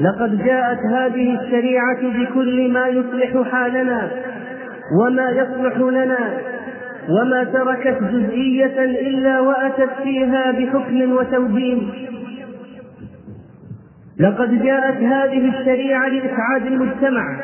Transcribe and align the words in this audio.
لقد 0.00 0.44
جاءت 0.44 0.78
هذه 0.78 1.40
الشريعة 1.40 2.00
بكل 2.02 2.72
ما 2.72 2.86
يصلح 2.88 3.50
حالنا 3.50 4.10
وما 5.00 5.30
يصلح 5.30 5.76
لنا 5.76 6.38
وما 7.08 7.44
تركت 7.44 8.02
جزئية 8.02 8.84
إلا 8.84 9.40
وأتت 9.40 9.90
فيها 10.02 10.50
بحكم 10.50 11.12
وتوجيه. 11.12 12.08
لقد 14.20 14.62
جاءت 14.62 14.96
هذه 14.96 15.48
الشريعة 15.48 16.08
لإسعاد 16.08 16.66
المجتمع. 16.66 17.40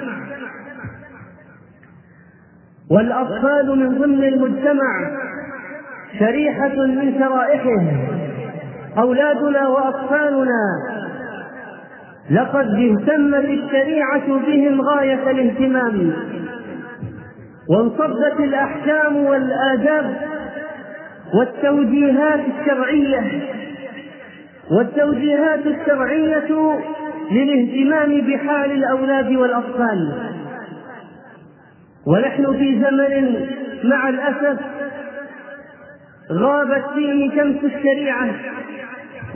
والأطفال 2.90 3.78
من 3.78 3.98
ضمن 3.98 4.24
المجتمع 4.24 5.10
شريحة 6.18 6.86
من 6.86 7.18
شرائحه 7.18 7.82
أولادنا 8.98 9.68
وأطفالنا. 9.68 10.93
لقد 12.30 12.66
اهتمت 12.66 13.44
الشريعة 13.44 14.26
بهم 14.26 14.80
غاية 14.80 15.30
الاهتمام 15.30 16.12
وانصبت 17.68 18.40
الأحكام 18.40 19.16
والآداب 19.16 20.16
والتوجيهات 21.34 22.40
الشرعية 22.60 23.42
والتوجيهات 24.70 25.66
الشرعية 25.66 26.78
للاهتمام 27.30 28.20
بحال 28.20 28.72
الأولاد 28.72 29.32
والأطفال. 29.32 30.12
ونحن 32.06 32.52
في 32.58 32.80
زمن 32.80 33.46
مع 33.84 34.08
الأسف 34.08 34.60
غابت 36.32 36.84
فيه 36.94 37.30
شمس 37.30 37.64
الشريعة 37.64 38.30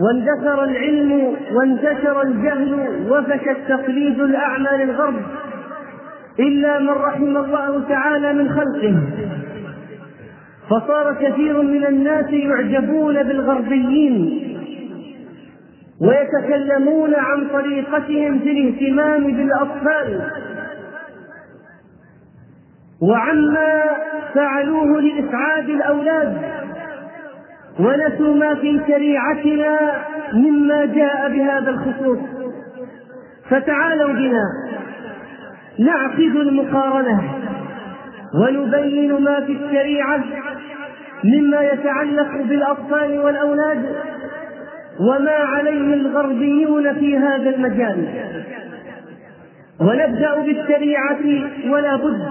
واندثر 0.00 0.64
العلم 0.64 1.36
وانتشر 1.53 2.22
الجهل 2.22 2.88
وفشى 3.10 3.50
التقليد 3.50 4.20
الأعمى 4.20 4.84
للغرب 4.84 5.22
إلا 6.41 6.78
من 6.78 6.88
رحم 6.88 7.36
الله 7.36 7.88
تعالى 7.88 8.32
من 8.32 8.48
خلقه. 8.48 8.97
فصار 10.70 11.14
كثير 11.14 11.62
من 11.62 11.86
الناس 11.86 12.31
يعجبون 12.31 13.22
بالغربيين 13.22 14.44
ويتكلمون 16.00 17.15
عن 17.15 17.48
طريقتهم 17.48 18.38
في 18.38 18.50
الاهتمام 18.50 19.25
بالأطفال. 19.25 20.30
وعما 23.03 23.82
فعلوه 24.34 25.00
لإسعاد 25.00 25.69
الأولاد. 25.69 26.38
ونسوا 27.78 28.34
ما 28.34 28.55
في 28.55 28.81
شريعتنا 28.89 29.78
مما 30.33 30.84
جاء 30.84 31.28
بهذا 31.28 31.71
الخصوص. 31.71 32.19
فتعالوا 33.50 34.12
بنا. 34.12 34.44
نعقد 35.78 36.37
المقارنة. 36.37 37.22
ونبين 38.34 39.12
ما 39.12 39.41
في 39.41 39.53
الشريعة 39.53 40.25
مما 41.25 41.62
يتعلق 41.62 42.43
بالأطفال 42.49 43.19
والأولاد 43.19 43.97
وما 45.00 45.31
عليه 45.31 45.95
الغربيون 45.95 46.95
في 46.95 47.19
هذا 47.19 47.50
المجال. 47.50 48.09
ونبدأ 49.81 50.34
بالشريعة 50.34 51.50
ولا 51.71 51.97
بد 51.97 52.28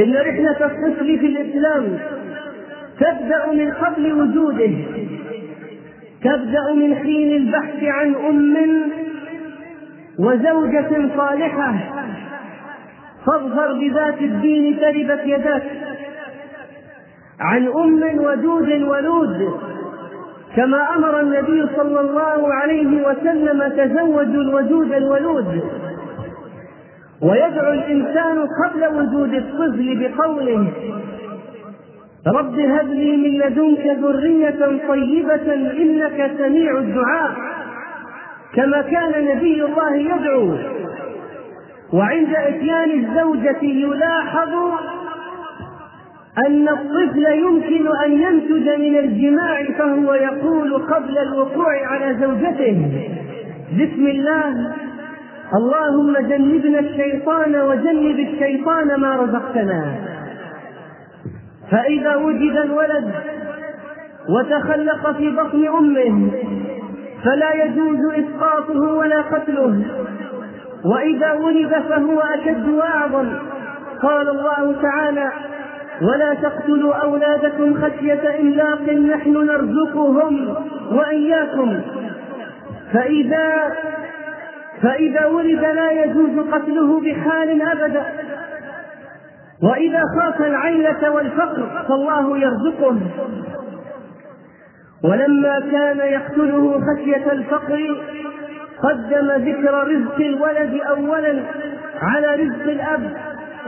إن 0.00 0.14
رحلة 0.14 0.66
الطفل 0.66 1.18
في 1.18 1.26
الإسلام 1.26 1.98
تبدأ 3.00 3.52
من 3.52 3.70
قبل 3.70 4.12
وجوده. 4.12 4.72
تبدأ 6.22 6.72
من 6.72 6.94
حين 6.94 7.36
البحث 7.36 7.84
عن 7.84 8.14
أم 8.14 8.56
وزوجة 10.18 11.08
صالحة. 11.16 11.74
فاظهر 13.26 13.72
بذات 13.72 14.18
الدين 14.20 14.80
تربت 14.80 15.20
يداك. 15.24 15.62
عن 17.40 17.66
أم 17.66 18.02
ودود 18.18 18.82
ولود. 18.82 19.60
كما 20.56 20.96
أمر 20.96 21.20
النبي 21.20 21.66
صلى 21.76 22.00
الله 22.00 22.54
عليه 22.54 23.08
وسلم 23.08 23.68
تزوجوا 23.68 24.42
الودود 24.42 24.92
الولود. 24.92 25.62
ويدعو 27.22 27.72
الإنسان 27.72 28.46
قبل 28.64 28.86
وجود 28.96 29.34
الطفل 29.34 29.98
بقوله 30.00 30.72
رب 32.26 32.58
هب 32.58 32.88
لي 32.90 33.16
من 33.16 33.38
لدنك 33.38 33.86
ذرية 33.86 34.78
طيبة 34.88 35.54
إنك 35.54 36.30
سميع 36.38 36.78
الدعاء 36.78 37.30
كما 38.54 38.82
كان 38.82 39.24
نبي 39.24 39.64
الله 39.64 39.94
يدعو. 39.96 40.56
وعند 41.92 42.34
إتيان 42.34 42.90
الزوجة 42.90 43.62
يلاحظ 43.62 44.54
أن 46.46 46.68
الطفل 46.68 47.26
يمكن 47.26 47.88
أن 48.04 48.12
ينتج 48.12 48.68
من 48.80 48.98
الجماع 48.98 49.64
فهو 49.78 50.14
يقول 50.14 50.74
قبل 50.74 51.18
الوقوع 51.18 51.86
على 51.86 52.16
زوجته 52.20 52.90
بسم 53.72 54.06
الله 54.06 54.72
اللهم 55.54 56.12
جنبنا 56.28 56.78
الشيطان 56.78 57.56
وجنب 57.56 58.18
الشيطان 58.18 59.00
ما 59.00 59.16
رزقتنا. 59.16 60.11
فإذا 61.72 62.16
وجد 62.16 62.56
الولد 62.56 63.12
وتخلق 64.28 65.16
في 65.16 65.30
بطن 65.30 65.66
أمه 65.78 66.30
فلا 67.24 67.64
يجوز 67.64 67.98
إسقاطه 68.14 68.80
ولا 68.80 69.20
قتله. 69.20 69.84
وإذا 70.84 71.32
ولد 71.32 71.82
فهو 71.88 72.20
أشد 72.20 72.68
وأعظم. 72.68 73.28
قال 74.02 74.28
الله 74.28 74.82
تعالى 74.82 75.30
ولا 76.02 76.34
تقتلوا 76.34 76.94
أولادكم 76.94 77.74
خشية 77.74 78.40
إملاق 78.40 78.82
نحن 78.82 79.32
نرزقهم 79.32 80.56
وإياكم. 80.92 81.80
فإذا 82.92 83.76
فإذا 84.82 85.26
ولد 85.26 85.60
لا 85.60 85.90
يجوز 85.90 86.38
قتله 86.52 87.00
بحال 87.00 87.62
أبدا. 87.62 88.06
وإذا 89.62 90.02
خاف 90.18 90.40
العيلة 90.40 91.10
والفقر 91.10 91.84
فالله 91.88 92.38
يرزقه 92.38 92.96
ولما 95.04 95.60
كان 95.60 95.98
يقتله 95.98 96.80
خشية 96.80 97.32
الفقر 97.32 97.96
قدم 98.82 99.30
ذكر 99.30 99.88
رزق 99.88 100.16
الولد 100.20 100.80
أولا 100.88 101.42
على 102.02 102.34
رزق 102.44 102.62
الأب 102.62 103.16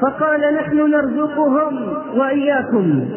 فقال 0.01 0.55
نحن 0.55 0.91
نرزقهم 0.91 1.97
وإياكم. 2.19 3.09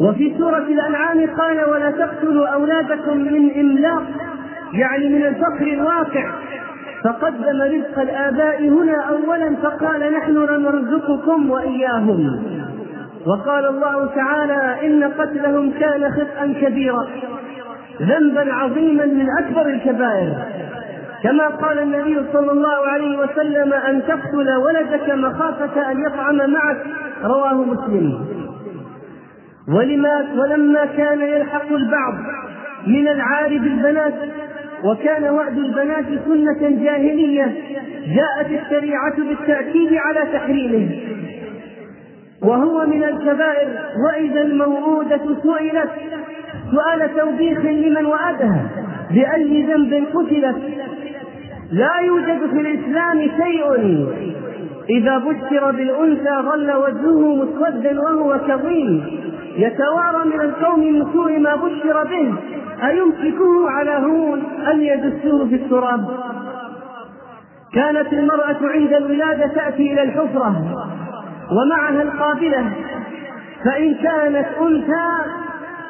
وفي 0.00 0.34
سورة 0.38 0.58
الأنعام 0.58 1.26
قال 1.38 1.70
ولا 1.70 1.90
تقتلوا 1.90 2.46
أولادكم 2.46 3.16
من 3.16 3.50
إملاق 3.60 4.02
يعني 4.72 5.08
من 5.08 5.26
الفقر 5.26 5.66
الواقع. 5.66 6.32
فقدم 7.04 7.62
رزق 7.62 7.98
الآباء 7.98 8.68
هنا 8.68 8.96
أولا 9.02 9.56
فقال 9.62 10.12
نحن 10.12 10.32
نرزقكم 10.62 11.50
وإياهم. 11.50 12.42
وقال 13.26 13.66
الله 13.66 14.06
تعالى 14.06 14.86
إن 14.86 15.04
قتلهم 15.04 15.70
كان 15.70 16.10
خطأ 16.10 16.54
كبيرا. 16.60 17.06
ذنبا 18.02 18.52
عظيما 18.52 19.04
من 19.04 19.26
أكبر 19.38 19.66
الكبائر. 19.66 20.34
كما 21.22 21.48
قال 21.48 21.78
النبي 21.78 22.20
صلى 22.32 22.52
الله 22.52 22.88
عليه 22.88 23.18
وسلم 23.18 23.72
أن 23.72 24.02
تقتل 24.08 24.54
ولدك 24.56 25.10
مخافة 25.10 25.90
أن 25.90 26.04
يطعم 26.06 26.50
معك. 26.50 26.76
رواه 27.24 27.54
مسلم. 27.54 28.26
ولما 29.68 30.26
ولما 30.36 30.84
كان 30.84 31.20
يلحق 31.20 31.72
البعض 31.72 32.14
من 32.86 33.08
العار 33.08 33.48
بالبنات 33.48 34.14
وكان 34.84 35.24
وعد 35.24 35.58
البنات 35.58 36.04
سنة 36.24 36.84
جاهلية 36.84 37.54
جاءت 38.16 38.62
الشريعة 38.62 39.16
بالتأكيد 39.16 39.94
على 39.94 40.32
تحريمه. 40.32 40.88
وهو 42.42 42.86
من 42.86 43.04
الكبائر 43.04 43.68
وإذا 44.06 44.42
الموءودة 44.42 45.20
سئلت 45.42 45.90
سؤال 46.70 47.16
توبيخ 47.16 47.58
لمن 47.58 48.06
وعدها 48.06 48.70
بأي 49.10 49.62
ذنب 49.62 50.04
قتلت. 50.14 50.56
لا 51.72 51.98
يوجد 52.06 52.38
في 52.50 52.60
الإسلام 52.60 53.20
شيء 53.20 54.06
إذا 54.90 55.18
بشر 55.18 55.70
بالأنثى 55.70 56.36
ظل 56.50 56.72
وجهه 56.72 57.34
مسودا 57.34 58.00
وهو 58.00 58.38
كظيم. 58.48 59.20
يتوارى 59.56 60.24
من 60.24 60.40
القوم 60.40 60.80
من 60.80 61.12
سوء 61.12 61.38
ما 61.38 61.56
بشر 61.56 62.04
به. 62.04 62.34
أيمسكه 62.86 63.70
على 63.70 63.90
هون 63.90 64.42
أم 64.72 64.80
يدسوه 64.80 65.48
في 65.48 65.54
التراب؟ 65.54 66.08
كانت 67.74 68.12
المرأة 68.12 68.58
عند 68.62 68.92
الولادة 68.92 69.46
تأتي 69.46 69.92
إلى 69.92 70.02
الحفرة 70.02 70.56
ومعها 71.50 72.02
القابلة 72.02 72.70
فإن 73.64 73.94
كانت 73.94 74.46
أنثى 74.60 75.10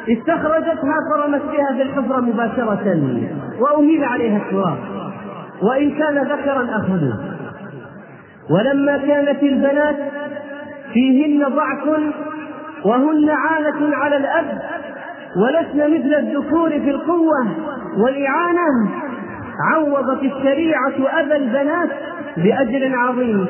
استخرجتها 0.09 0.95
فرمت 1.13 1.43
بها 1.43 1.73
في 1.77 1.83
الحفرة 1.83 2.21
مباشرة 2.21 2.99
وأميل 3.61 4.05
عليها 4.05 4.37
التراب. 4.37 4.79
وإن 5.63 5.91
كان 5.91 6.19
ذكرا 6.19 6.69
أخذوه 6.77 7.19
ولما 8.51 8.97
كانت 8.97 9.43
البنات 9.43 9.97
فيهن 10.93 11.49
ضعف 11.49 12.01
وهن 12.85 13.31
عانة 13.31 13.97
على 13.97 14.17
الأب 14.17 14.63
ولسن 15.37 15.95
مثل 15.95 16.15
الذكور 16.15 16.71
في 16.71 16.91
القوة 16.91 17.49
والإعانة. 17.99 18.91
عوضت 19.73 20.23
الشريعة 20.23 21.21
أبا 21.21 21.37
البنات 21.37 21.89
بأجر 22.37 22.97
عظيم. 22.97 23.47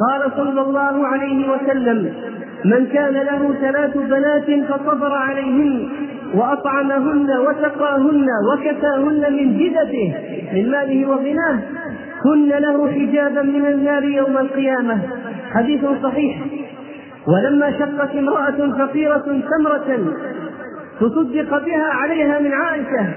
قال 0.00 0.32
صلى 0.36 0.60
الله 0.60 1.06
عليه 1.06 1.50
وسلم 1.50 2.14
من 2.64 2.86
كان 2.86 3.12
له 3.12 3.54
ثلاث 3.60 3.96
بنات 3.96 4.64
فصبر 4.68 5.12
عليهن 5.12 5.88
وأطعمهن 6.34 7.30
وسقاهن 7.38 8.26
وكساهن 8.52 9.32
من 9.32 9.58
جدته 9.58 10.14
من 10.52 10.70
ماله 10.70 11.06
وغناه. 11.06 11.58
كن 12.22 12.48
له 12.48 12.92
حجابا 12.92 13.42
من 13.42 13.66
النار 13.66 14.04
يوم 14.04 14.38
القيامة. 14.38 14.98
حديث 15.54 15.84
صحيح. 16.02 16.36
ولما 17.26 17.70
شقت 17.78 18.16
امرأة 18.16 18.86
فقيرة 18.86 19.42
تمرة 19.50 20.14
تصدق 21.00 21.64
بها 21.64 21.84
عليها 21.84 22.38
من 22.38 22.52
عائشة 22.52 23.14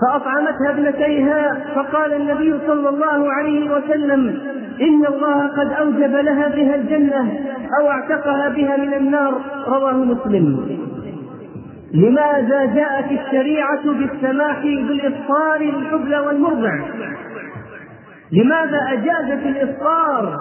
فأطعمتها 0.00 0.70
ابنتيها 0.70 1.58
فقال 1.74 2.12
النبي 2.12 2.54
صلى 2.66 2.88
الله 2.88 3.32
عليه 3.32 3.70
وسلم 3.70 4.38
إن 4.80 5.06
الله 5.06 5.46
قد 5.46 5.72
أوجب 5.72 6.14
لها 6.16 6.48
بها 6.48 6.74
الجنة 6.74 7.40
أو 7.80 7.90
اعتقها 7.90 8.48
بها 8.48 8.76
من 8.76 8.94
النار 8.94 9.40
رواه 9.68 9.92
مسلم. 9.92 10.78
لماذا 11.94 12.64
جاءت 12.64 13.10
الشريعة 13.10 13.82
بالسماح 13.84 14.62
بالإفطار 14.62 15.58
للحبلى 15.60 16.18
والمرضع؟ 16.18 16.78
لماذا 18.32 18.78
أجازت 18.92 19.46
الإفطار 19.46 20.36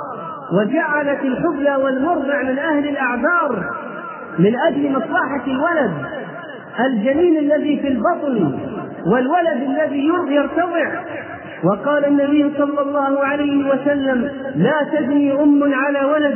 وجعلت 0.51 1.19
الحبلى 1.24 1.75
والمرضع 1.75 2.42
من 2.44 2.60
أهل 2.60 2.88
الأعذار 2.88 3.63
من 4.40 4.56
أجل 4.56 4.92
مصلحة 4.92 5.44
الولد 5.48 5.92
الجنين 6.80 7.38
الذي 7.38 7.80
في 7.80 7.88
البطن 7.88 8.60
والولد 9.06 9.62
الذي 9.62 10.07
يرتضع. 10.30 10.92
وقال 11.63 12.06
النبي 12.06 12.51
صلى 12.57 12.81
الله 12.81 13.19
عليه 13.25 13.69
وسلم 13.69 14.31
لا 14.56 14.74
تبني 14.94 15.44
أم 15.44 15.74
على 15.74 16.06
ولد 16.06 16.36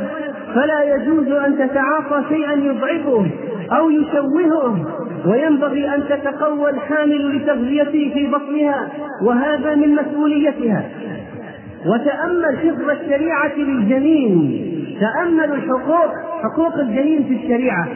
فلا 0.54 0.94
يجوز 0.94 1.28
أن 1.28 1.58
تتعاطى 1.58 2.22
شيئا 2.28 2.52
يضعفه 2.52 3.26
أو 3.72 3.90
يشوهه 3.90 4.86
وينبغي 5.26 5.94
أن 5.94 6.04
تتقوى 6.08 6.70
الحامل 6.70 7.36
لتغذيته 7.36 8.10
في 8.14 8.26
بطنها 8.26 8.88
وهذا 9.22 9.74
من 9.74 9.94
مسؤوليتها. 9.94 10.84
وتأمل 11.86 12.58
حفظ 12.58 12.90
الشريعة 12.90 13.56
للجنين. 13.56 14.64
تأملوا 15.00 15.56
الحقوق 15.56 16.12
حقوق 16.42 16.74
الجنين 16.74 17.24
في 17.24 17.34
الشريعة. 17.34 17.88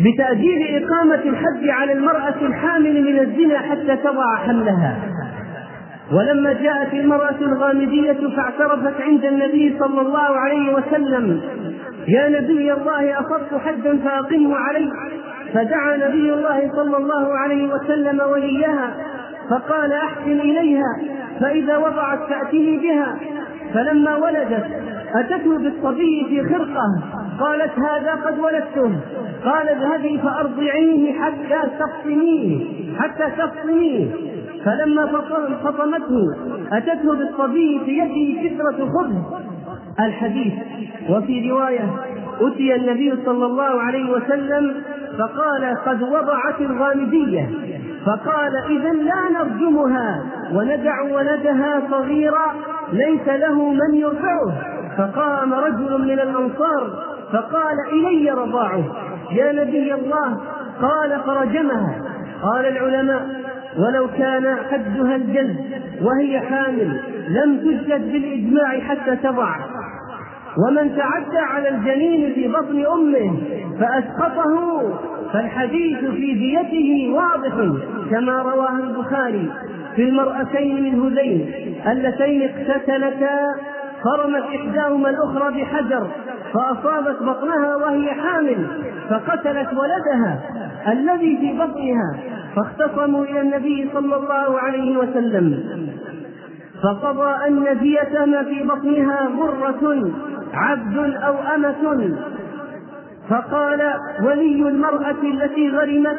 بتأجيل 0.00 0.84
إقامة 0.84 1.14
الحد 1.14 1.68
على 1.68 1.92
المرأة 1.92 2.34
الحامل 2.42 3.02
من 3.02 3.18
الزنا 3.18 3.58
حتى 3.58 3.96
تضع 3.96 4.36
حملها 4.36 4.96
ولما 6.12 6.52
جاءت 6.52 6.94
المرأة 6.94 7.36
الغامدية 7.40 8.36
فاعترفت 8.36 9.00
عند 9.00 9.24
النبي 9.24 9.76
صلى 9.78 10.00
الله 10.00 10.38
عليه 10.38 10.74
وسلم. 10.74 11.40
يا 12.08 12.28
نبي 12.28 12.72
الله 12.72 13.20
أصبت 13.20 13.60
حدا 13.64 13.98
فأقمه 14.04 14.56
علي 14.56 14.92
فدعا 15.54 15.96
نبي 15.96 16.32
الله 16.32 16.70
صلى 16.76 16.96
الله 16.96 17.38
عليه 17.38 17.74
وسلم 17.74 18.20
وليها 18.20 18.94
فقال 19.50 19.92
أحسن 19.92 20.40
إليها. 20.40 20.96
فإذا 21.42 21.76
وضعت 21.76 22.18
فأتني 22.28 22.76
بها 22.76 23.16
فلما 23.74 24.16
ولدت 24.16 24.66
أتته 25.14 25.58
بالصبي 25.58 26.26
في 26.28 26.54
خرقة 26.54 27.02
قالت 27.40 27.72
هذا 27.78 28.12
قد 28.12 28.38
ولدته 28.38 29.00
قال 29.44 29.68
اذهبي 29.68 30.18
فأرضعيه 30.18 31.12
حتى 31.12 31.60
تفطميه 31.78 32.82
حتى 32.98 33.24
تفطميه. 33.38 34.06
فلما 34.64 35.06
فطمته 35.64 36.24
أتته 36.72 37.14
بالصبي 37.14 37.80
في 37.84 37.98
يده 37.98 38.48
كسرة 38.48 38.88
خبز. 38.88 39.14
الحديث 40.00 40.52
وفي 41.10 41.50
رواية 41.50 41.90
أتي 42.40 42.74
النبي 42.74 43.14
صلى 43.26 43.46
الله 43.46 43.82
عليه 43.82 44.12
وسلم 44.12 44.74
فقال 45.18 45.76
قد 45.86 46.02
وضعت 46.02 46.60
الغامدية. 46.60 47.48
فقال 48.06 48.56
إذا 48.70 48.92
لا 48.92 49.38
نرجمها 49.38 50.22
وندع 50.52 51.02
ولدها 51.02 51.82
صغيرا 51.90 52.54
ليس 52.92 53.28
له 53.28 53.72
من 53.72 53.94
يرفعه. 53.94 54.52
فقام 54.98 55.54
رجل 55.54 56.00
من 56.02 56.20
الأنصار 56.20 56.90
فقال 57.32 57.76
إلي 57.92 58.30
رضاعه. 58.30 58.84
يا 59.30 59.52
نبي 59.52 59.94
الله 59.94 60.40
قال 60.82 61.20
فرجمها. 61.26 61.94
قال 62.42 62.66
العلماء 62.66 63.26
ولو 63.78 64.08
كان 64.18 64.56
حدها 64.70 65.16
الجلد 65.16 65.56
وهي 66.02 66.40
حامل 66.40 67.00
لم 67.28 67.56
تجلد 67.58 68.12
بالإجماع 68.12 68.80
حتى 68.80 69.16
تضع. 69.16 69.56
ومن 70.58 70.96
تعدى 70.96 71.38
على 71.38 71.68
الجنين 71.68 72.32
في 72.34 72.48
بطن 72.48 72.86
أمه 72.86 73.36
فأسقطه 73.80 74.82
فالحديث 75.32 75.98
في 75.98 76.34
ديته 76.34 77.12
واضح 77.14 77.80
كما 78.10 78.42
رواه 78.42 78.76
البخاري 78.78 79.50
في 79.96 80.02
المرأتين 80.02 80.82
من 80.82 81.02
هذين 81.02 81.50
اللتين 81.86 82.42
اقتتلتا 82.42 83.54
فرمت 84.04 84.42
إحداهما 84.42 85.10
الأخرى 85.10 85.62
بحجر 85.62 86.06
فأصابت 86.54 87.22
بطنها 87.22 87.76
وهي 87.76 88.10
حامل 88.10 88.66
فقتلت 89.10 89.68
ولدها 89.72 90.40
الذي 90.92 91.36
في 91.40 91.58
بطنها 91.58 92.18
فاختصموا 92.56 93.24
إلى 93.24 93.40
النبي 93.40 93.88
صلى 93.94 94.16
الله 94.16 94.58
عليه 94.60 94.96
وسلم. 94.96 95.62
فقضى 96.82 97.46
أن 97.46 97.78
دية 97.80 98.24
ما 98.24 98.42
في 98.42 98.62
بطنها 98.62 99.28
غرة 99.38 100.10
عبد 100.54 100.96
أو 101.16 101.34
أمة. 101.54 102.16
فقال 103.28 103.94
ولي 104.22 104.68
المرأة 104.68 105.22
التي 105.22 105.70
غرمت 105.70 106.18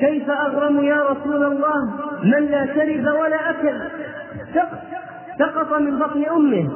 كيف 0.00 0.30
أغرم 0.30 0.84
يا 0.84 1.02
رسول 1.02 1.44
الله؟ 1.44 1.90
من 2.24 2.44
لا 2.50 2.66
شرب 2.66 3.20
ولا 3.20 3.50
أكل. 3.50 3.74
سقط 5.38 5.80
من 5.80 5.98
بطن 5.98 6.24
أمه. 6.36 6.68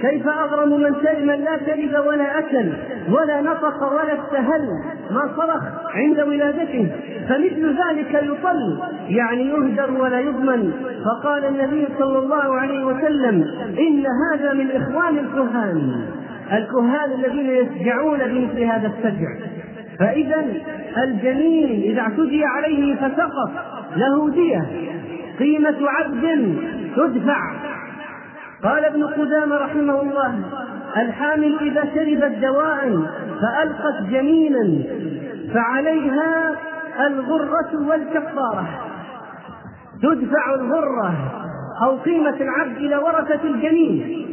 كيف 0.00 0.28
أغرم 0.28 0.80
من 0.80 0.94
سلم 1.02 1.30
لا 1.30 1.56
كذب 1.56 2.06
ولا 2.06 2.38
أكل؟ 2.38 2.72
ولا 3.12 3.40
نطق 3.40 3.92
ولا 3.92 4.14
استهل. 4.14 4.68
ما 5.10 5.30
صرخ 5.36 5.62
عند 5.94 6.20
ولادته. 6.20 6.92
فمثل 7.28 7.76
ذلك 7.82 8.14
يطل 8.22 8.78
يعني 9.08 9.48
يهدر 9.48 9.90
ولا 10.00 10.20
يضمن. 10.20 10.72
فقال 11.04 11.44
النبي 11.44 11.88
صلى 11.98 12.18
الله 12.18 12.60
عليه 12.60 12.84
وسلم 12.84 13.44
إن 13.78 14.04
هذا 14.32 14.52
من 14.52 14.70
إخوان 14.70 15.18
الكهان. 15.18 16.06
الكهان 16.52 17.12
الذين 17.12 17.50
يسجعون 17.50 18.18
بمثل 18.18 18.62
هذا 18.62 18.86
السجع. 18.86 19.28
فإذا 19.98 20.44
الجنين 20.96 21.82
إذا 21.82 22.00
اعتدي 22.00 22.44
عليه 22.44 22.94
فسقط 22.94 23.50
له 23.96 24.30
دية 24.30 24.66
قيمة 25.38 25.76
عبد 25.80 26.56
تدفع. 26.96 27.52
قال 28.62 28.84
ابن 28.84 29.04
قدامة 29.04 29.56
رحمه 29.56 30.02
الله 30.02 30.40
الحامل 30.96 31.58
إذا 31.60 31.84
شربت 31.94 32.38
دواء 32.42 33.02
فألقت 33.40 34.10
جنينا 34.10 34.82
فعليها 35.54 36.56
الغرة 37.06 37.88
والكفارة. 37.88 38.66
تدفع 40.02 40.54
الغرة 40.54 41.14
أو 41.82 41.96
قيمة 41.96 42.36
العبد 42.40 42.76
إلى 42.76 42.96
ورثة 42.96 43.40
الجنين. 43.44 44.26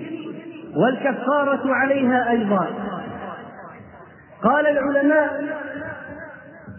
والكفارة 0.76 1.74
عليها 1.74 2.30
أيضا. 2.30 2.68
قال 4.44 4.68
العلماء 4.68 5.44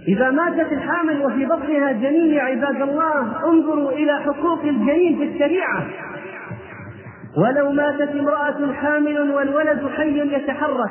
إذا 0.08 0.30
ماتت 0.30 0.72
الحامل 0.72 1.26
وفي 1.26 1.46
بطنها 1.46 1.92
جنين 1.92 2.34
يا 2.34 2.42
عباد 2.42 2.82
الله 2.82 3.44
انظروا 3.44 3.90
إلى 3.90 4.20
حقوق 4.20 4.60
الجنين 4.64 5.18
في 5.18 5.24
الشريعة. 5.24 5.86
ولو 7.36 7.72
ماتت 7.72 8.10
امرأة 8.10 8.72
حامل 8.72 9.32
والولد 9.32 9.88
حي 9.96 10.34
يتحرك 10.34 10.90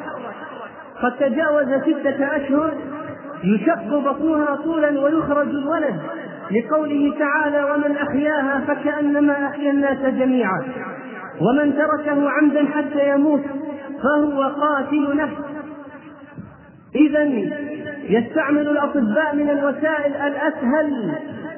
قد 1.01 1.12
تجاوز 1.20 1.67
ستة 1.81 2.36
أشهر 2.36 2.74
يشق 3.43 4.00
بطنها 4.00 4.55
طولا 4.55 5.01
ويخرج 5.01 5.50
الولد. 5.50 6.00
لقوله 6.51 7.15
تعالى 7.20 7.63
ومن 7.63 7.98
أحياها 7.98 8.62
فكأنما 8.67 9.48
أحيا 9.48 9.72
الناس 9.72 9.98
جميعا. 9.98 10.63
ومن 11.41 11.74
تركه 11.74 12.29
عمدا 12.29 12.65
حتى 12.65 13.10
يموت 13.10 13.41
فهو 14.03 14.43
قاتل 14.43 15.17
نفس 15.17 15.36
إذا 16.95 17.24
يستعمل 18.10 18.69
الأطباء 18.69 19.36
من 19.36 19.50
الوسائل 19.50 20.13
الأسهل 20.15 21.12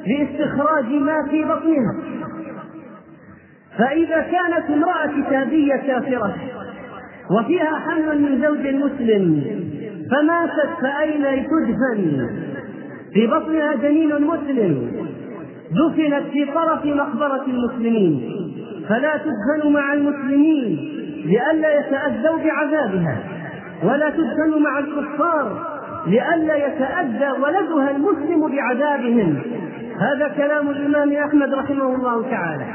لاستخراج 0.07 0.85
ما 0.85 1.27
في 1.29 1.43
بطنها. 1.43 1.95
فإذا 3.77 4.21
كانت 4.21 4.69
امرأة 4.69 5.21
كتابية 5.21 5.75
كافرة 5.75 6.35
وفيها 7.31 7.79
حمل 7.79 8.21
من 8.21 8.41
زوج 8.41 8.67
مسلم 8.67 9.43
فماتت 10.11 10.69
فأين 10.81 11.23
تدفن؟ 11.47 12.29
في 13.13 13.27
بطنها 13.27 13.75
جنين 13.75 14.21
مسلم. 14.21 14.91
دفنت 15.71 16.23
في 16.31 16.45
طرف 16.45 16.85
مقبرة 16.85 17.45
المسلمين. 17.47 18.42
فلا 18.89 19.17
تدفن 19.17 19.71
مع 19.73 19.93
المسلمين 19.93 20.89
لئلا 21.25 21.79
يتأذوا 21.79 22.37
بعذابها 22.37 23.17
ولا 23.83 24.09
تدفن 24.09 24.61
مع 24.63 24.79
الكفار 24.79 25.73
لئلا 26.07 26.55
يتأذى 26.55 27.31
ولدها 27.31 27.91
المسلم 27.91 28.47
بعذابهم. 28.47 29.41
هذا 29.99 30.27
كلام 30.27 30.69
الإمام 30.69 31.13
أحمد 31.13 31.53
رحمه 31.53 31.95
الله 31.95 32.29
تعالى. 32.31 32.65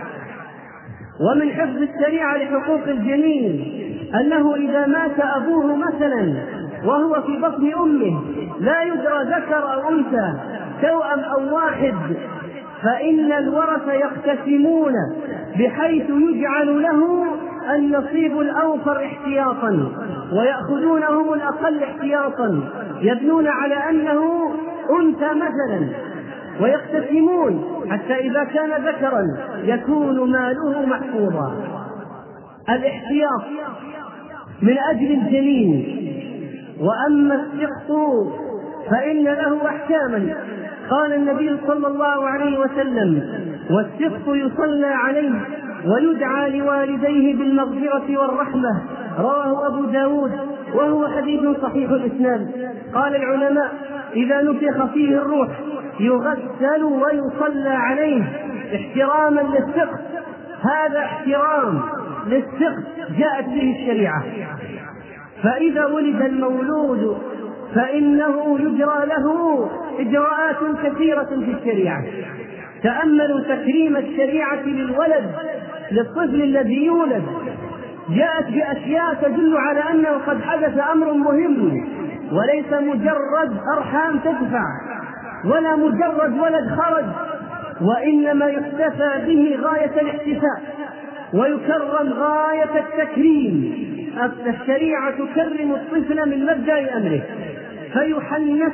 ومن 1.21 1.51
حفظ 1.53 1.83
الشريعة 1.83 2.37
لحقوق 2.37 2.89
الجنين 2.89 3.75
أنه 4.15 4.55
إذا 4.55 4.87
مات 4.87 5.21
أبوه 5.21 5.77
مثلا 5.77 6.35
وهو 6.85 7.23
في 7.23 7.37
بطن 7.39 7.73
أمه 7.83 8.23
لا 8.61 8.83
يدرى 8.83 9.25
ذكر 9.25 9.73
أو 9.75 9.89
أنثى 9.89 10.35
توأم 10.83 11.21
أو 11.21 11.55
واحد 11.55 11.95
فإن 12.83 13.33
الورثة 13.33 13.93
يقتسمون 13.93 14.93
بحيث 15.59 16.11
يجعل 16.11 16.83
له 16.83 17.25
النصيب 17.75 18.41
الأوفر 18.41 19.05
احتياطا 19.05 19.93
ويأخذون 20.33 21.03
هم 21.03 21.35
الأقل 21.35 21.83
احتياطا 21.83 22.61
يبنون 23.01 23.49
على 23.49 23.75
أنه 23.75 24.51
أنثى 25.01 25.31
مثلا 25.35 25.89
ويقتسمون 26.61 27.65
حتى 27.91 28.15
إذا 28.15 28.45
كان 28.45 28.85
ذكرا 28.85 29.27
يكون 29.63 30.31
ماله 30.31 30.87
محفوظا. 30.87 31.53
الاحتياط 32.69 33.43
من 34.63 34.79
أجل 34.79 35.13
الجنين 35.13 35.99
وأما 36.81 37.35
السقط 37.35 37.97
فإن 38.91 39.25
له 39.25 39.67
أحكاما. 39.67 40.35
قال 40.91 41.13
النبي 41.13 41.57
صلى 41.67 41.87
الله 41.87 42.29
عليه 42.29 42.59
وسلم 42.59 43.23
والسقط 43.71 44.29
يصلى 44.29 44.87
عليه 44.87 45.41
ويدعى 45.87 46.59
لوالديه 46.59 47.37
بالمغفرة 47.37 48.19
والرحمة. 48.19 48.83
رواه 49.19 49.67
أبو 49.67 49.85
داود 49.85 50.33
وهو 50.75 51.09
حديث 51.09 51.41
صحيح 51.63 51.91
الإسناد. 51.91 52.73
قال 52.95 53.17
العلماء 53.17 53.73
إذا 54.17 54.43
نفخ 54.43 54.87
فيه 54.93 55.17
الروح 55.17 55.49
يغسل 56.01 56.85
ويصلى 56.85 57.69
عليه 57.69 58.23
احتراما 58.75 59.41
للسقف 59.41 60.01
هذا 60.63 60.99
احترام 60.99 61.81
للسقف 62.27 62.85
جاءت 63.19 63.45
به 63.45 63.77
الشريعة. 63.81 64.23
فإذا 65.43 65.87
ولد 65.87 66.23
المولود 66.23 67.19
فإنه 67.75 68.59
يجرى 68.61 69.07
له 69.07 69.69
إجراءات 69.99 70.57
كثيرة 70.85 71.25
في 71.25 71.55
الشريعة. 71.59 72.05
تأملوا 72.83 73.41
تكريم 73.41 73.97
الشريعة 73.97 74.63
للولد 74.67 75.33
للطفل 75.91 76.43
الذي 76.43 76.85
يولد. 76.85 77.23
جاءت 78.11 78.47
بأشياء 78.47 79.15
تدل 79.23 79.57
على 79.57 79.81
أنه 79.91 80.19
قد 80.27 80.43
حدث 80.43 80.79
أمر 80.93 81.13
مهم 81.13 81.87
وليس 82.33 82.73
مجرد 82.73 83.57
أرحام 83.77 84.19
تدفع 84.19 84.65
ولا 85.45 85.77
مجرد 85.77 86.39
ولد 86.39 86.69
خرج 86.81 87.05
وإنما 87.81 88.47
يحتفى 88.47 89.11
به 89.27 89.59
غاية 89.63 90.01
الاحتفاء 90.01 90.63
ويكرم 91.35 92.13
غاية 92.13 92.71
التكريم. 92.79 93.98
الشريعة 94.47 95.11
تكرم 95.11 95.73
الطفل 95.73 96.29
من 96.31 96.47
مبدأ 96.47 96.97
أمره 96.97 97.23
فيحنث 97.93 98.73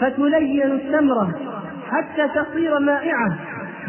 فتلين 0.00 0.72
الثمرة 0.72 1.34
حتى 1.90 2.28
تصير 2.34 2.78
مائعة 2.78 3.38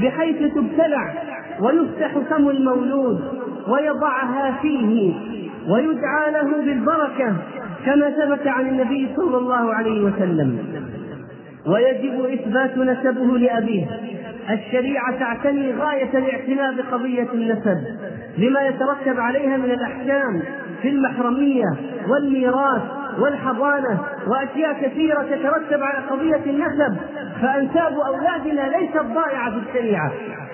بحيث 0.02 0.54
تبتلع 0.54 1.14
ويفتح 1.62 2.18
فم 2.30 2.50
المولود 2.50 3.22
ويضعها 3.68 4.58
فيه 4.62 5.14
ويدعى 5.70 6.32
له 6.32 6.62
بالبركة 6.66 7.36
كما 7.86 8.10
ثبت 8.10 8.48
عن 8.48 8.68
النبي 8.68 9.10
صلى 9.16 9.38
الله 9.38 9.74
عليه 9.74 10.02
وسلم. 10.04 10.58
ويجب 11.68 12.26
إثبات 12.26 12.78
نسبه 12.78 13.38
لأبيه. 13.38 13.86
الشريعة 14.50 15.20
تعتني 15.20 15.74
غاية 15.74 16.18
الاعتناء 16.18 16.74
بقضية 16.76 17.28
النسب 17.34 17.84
لما 18.38 18.62
يترتب 18.62 19.20
عليها 19.20 19.58
من 19.58 19.72
الأحكام 19.72 20.42
في 20.82 20.90
المحرمية 20.90 21.66
والميراث 22.08 22.82
والحضانة 23.20 24.00
وأشياء 24.28 24.74
كثيرة 24.82 25.22
تترتب 25.22 25.84
على 25.84 26.06
قضية 26.08 26.42
النسب. 26.46 26.98
فأنساب 27.42 27.94
أولادنا 27.94 28.78
ليست 28.78 29.02
ضائعة 29.14 29.52
في 29.52 29.58
الشريعة 29.70 30.12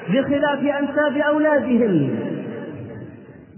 بخلاف 0.10 0.60
أنساب 0.60 1.18
أولادهم. 1.18 2.10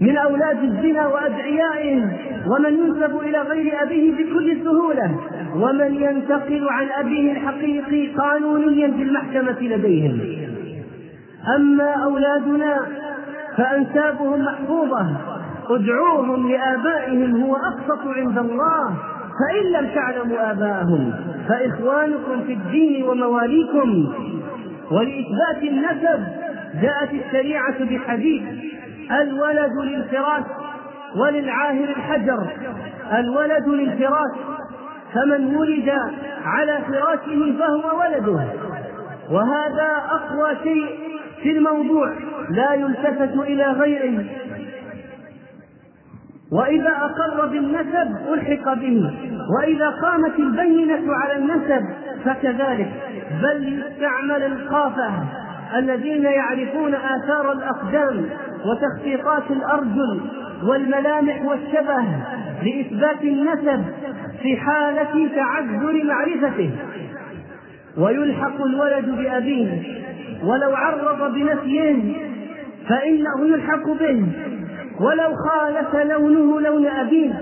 من 0.02 0.18
أولاد 0.18 0.64
الزنا 0.64 1.08
وأدعيائهم 1.08 2.12
ومن 2.48 2.74
ينسب 2.74 3.20
إلى 3.20 3.42
غير 3.42 3.84
أبيه 3.84 4.12
بكل 4.12 4.58
سهولة. 4.64 5.20
ومن 5.56 5.96
ينتقل 5.96 6.68
عن 6.70 6.88
أبيه 7.00 7.32
الحقيقي 7.32 8.08
قانونيا 8.08 8.88
في 8.88 9.04
المحكمة 9.04 9.62
لديهم. 9.62 10.20
أما 11.56 11.90
أولادنا 12.04 12.78
فأنسابهم 13.58 14.42
محفوظة 14.42 15.08
ادعوهم 15.70 16.52
لآبائهم 16.52 17.42
هو 17.44 17.56
أقسط 17.56 18.08
عند 18.08 18.38
الله 18.38 18.96
فإن 19.40 19.72
لم 19.72 19.90
تعلموا 19.96 20.52
آباءهم 20.52 21.14
فإخوانكم 21.50 22.44
في 22.48 22.54
الدين 22.54 23.04
ومواليكم. 23.04 24.14
ولإثبات 24.92 25.64
النسب 25.64 26.28
جاءت 26.82 27.10
الشريعة 27.14 27.84
بحديث 27.84 28.44
الولد 29.22 29.72
للفراش 29.84 30.44
وللعاهر 31.16 31.84
الحجر. 31.84 32.48
الولد 33.20 33.68
للفراش 33.68 34.38
فمن 35.14 35.56
ولد 35.56 35.90
على 36.44 36.80
فراشه 36.88 37.58
فهو 37.60 38.00
ولده. 38.00 38.46
وهذا 39.32 40.02
أقوى 40.10 40.56
شيء 40.64 41.00
في 41.44 41.58
الموضوع 41.58 42.14
لا 42.50 42.74
يلتفت 42.74 43.38
إلى 43.40 43.64
غيره. 43.64 44.26
وإذا 46.52 46.90
أقر 46.90 47.46
بالنسب 47.46 48.16
ألحق 48.34 48.74
به 48.74 49.12
وإذا 49.58 49.90
قامت 49.90 50.40
البينة 50.40 51.14
على 51.14 51.38
النسب 51.38 51.86
فكذلك. 52.26 52.92
بل 53.42 53.84
يستعمل 53.84 54.44
القافة 54.44 55.12
الذين 55.76 56.24
يعرفون 56.24 56.96
آثار 56.96 57.52
الأقدام 57.52 58.30
وتخطيطات 58.68 59.52
الأرجل 59.52 60.22
والملامح 60.64 61.46
والشبه 61.46 62.06
لإثبات 62.64 63.22
النسب 63.22 63.84
في 64.42 64.58
حالة 64.58 65.30
تعذر 65.36 66.04
معرفته. 66.04 66.72
ويلحق 67.98 68.62
الولد 68.66 69.10
بأبيه 69.10 69.82
ولو 70.44 70.76
عرض 70.76 71.34
بنفيه 71.34 72.14
فإنه 72.90 73.48
يلحق 73.48 73.90
به. 74.00 74.26
ولو 75.00 75.36
خالف 75.36 75.96
لونه 75.96 76.62
لون 76.62 76.88
أبيه 76.88 77.34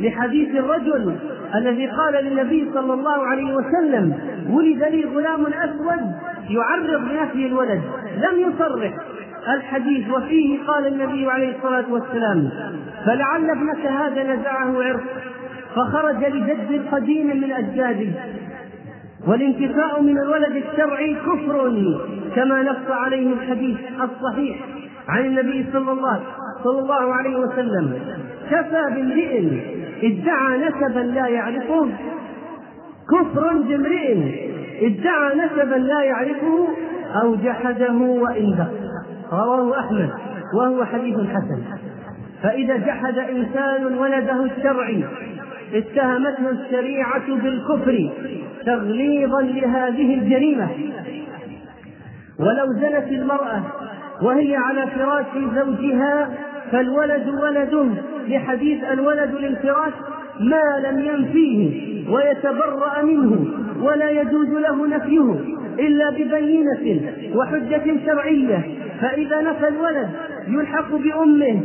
لحديث 0.00 0.48
الرجل 0.56 1.16
الذي 1.54 1.86
قال 1.86 2.24
للنبي 2.24 2.70
صلى 2.74 2.94
الله 2.94 3.26
عليه 3.26 3.54
وسلم 3.54 4.14
ولد 4.50 4.82
لي 4.82 5.04
غلام 5.04 5.46
أسود 5.46 6.12
يعرض 6.50 7.08
بنفي 7.08 7.46
الولد 7.46 7.82
لم 8.16 8.40
يصرح. 8.40 8.92
الحديث 9.48 10.10
وفيه 10.10 10.58
قال 10.66 10.86
النبي 10.86 11.30
عليه 11.30 11.56
الصلاة 11.56 11.84
والسلام 11.90 12.50
فلعل 13.06 13.50
ابنك 13.50 13.86
هذا 13.86 14.22
نزعه 14.22 14.82
عرق 14.82 15.02
فخرج 15.74 16.24
لجد 16.24 16.86
قديم 16.92 17.26
من 17.26 17.52
أجداده. 17.52 18.12
والانتفاء 19.26 20.02
من 20.02 20.18
الولد 20.18 20.56
الشرعي 20.56 21.14
كفر 21.14 21.72
كما 22.34 22.62
نص 22.62 22.90
عليه 22.90 23.32
الحديث 23.32 23.78
الصحيح 24.02 24.56
عن 25.08 25.24
النبي 25.24 25.66
صلى 25.72 25.92
الله 25.92 26.20
صلى 26.64 26.78
الله 26.78 27.14
عليه 27.14 27.36
وسلم. 27.36 27.98
كفى 28.50 28.84
بامرئ 28.94 29.42
ادعى 30.02 30.68
نسبا 30.68 31.00
لا 31.00 31.26
يعرفه. 31.26 31.88
كفر 33.10 33.52
بامرئ 33.52 34.12
ادعى 34.82 35.34
نسبا 35.34 35.74
لا 35.74 36.02
يعرفه 36.02 36.68
أو 37.22 37.34
جحده 37.34 37.92
وان 37.92 38.50
دق 38.58 38.93
رواه 39.34 39.80
أحمد 39.80 40.10
وهو 40.54 40.84
حديث 40.84 41.16
حسن. 41.16 41.62
فإذا 42.42 42.76
جحد 42.76 43.18
إنسان 43.18 43.98
ولده 43.98 44.44
الشرعي 44.44 45.04
اتهمته 45.74 46.50
الشريعة 46.50 47.34
بالكفر 47.42 48.10
تغليظا 48.66 49.42
لهذه 49.42 50.14
الجريمة. 50.14 50.68
ولو 52.38 52.72
زنت 52.80 53.08
المرأة 53.12 53.62
وهي 54.22 54.56
على 54.56 54.86
فراش 54.86 55.26
زوجها 55.54 56.30
فالولد 56.72 57.28
ولده 57.28 57.86
لحديث 58.28 58.84
الولد 58.84 59.34
للفراش 59.34 59.92
ما 60.40 60.88
لم 60.88 61.00
ينفيه 61.04 61.94
ويتبرأ 62.10 63.02
منه 63.02 63.46
ولا 63.82 64.10
يجوز 64.10 64.48
له 64.48 64.86
نفيه 64.86 65.34
إلا 65.78 66.10
ببينة 66.10 67.00
وحجة 67.34 67.96
شرعية. 68.06 68.83
فإذا 69.00 69.40
نفى 69.40 69.68
الولد 69.68 70.08
يلحق 70.48 70.90
بأمه 70.94 71.60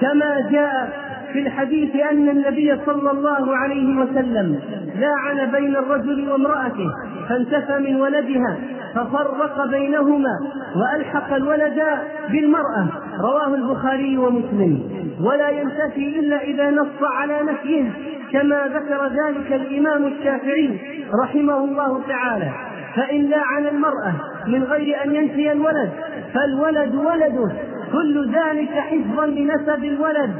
كما 0.00 0.50
جاء 0.50 1.04
في 1.32 1.40
الحديث 1.40 1.96
أن 1.96 2.28
النبي 2.28 2.76
صلى 2.86 3.10
الله 3.10 3.56
عليه 3.56 3.96
وسلم 4.00 4.60
لاعن 4.98 5.50
بين 5.50 5.76
الرجل 5.76 6.28
وامرأته 6.28 6.90
فانتفى 7.28 7.78
من 7.78 8.00
ولدها 8.00 8.56
ففرق 8.94 9.66
بينهما 9.70 10.38
وألحق 10.76 11.32
الولد 11.32 11.82
بالمرأة. 12.30 12.86
رواه 13.20 13.54
البخاري 13.54 14.18
ومسلم. 14.18 14.82
ولا 15.20 15.48
ينتفي 15.48 16.18
إلا 16.18 16.42
إذا 16.42 16.70
نص 16.70 17.02
على 17.02 17.42
نفيه 17.42 17.90
كما 18.32 18.66
ذكر 18.66 19.06
ذلك 19.06 19.52
الإمام 19.52 20.06
الشافعي 20.06 20.78
رحمه 21.22 21.64
الله 21.64 22.02
تعالى. 22.08 22.50
فإن 22.96 23.22
لاعن 23.22 23.66
المرأة 23.66 24.12
من 24.46 24.62
غير 24.64 25.04
أن 25.04 25.14
ينفي 25.14 25.52
الولد 25.52 25.90
فالولد 26.34 26.94
ولده. 26.94 27.52
كل 27.92 28.30
ذلك 28.34 28.70
حفظا 28.70 29.26
لنسب 29.26 29.84
الولد 29.84 30.34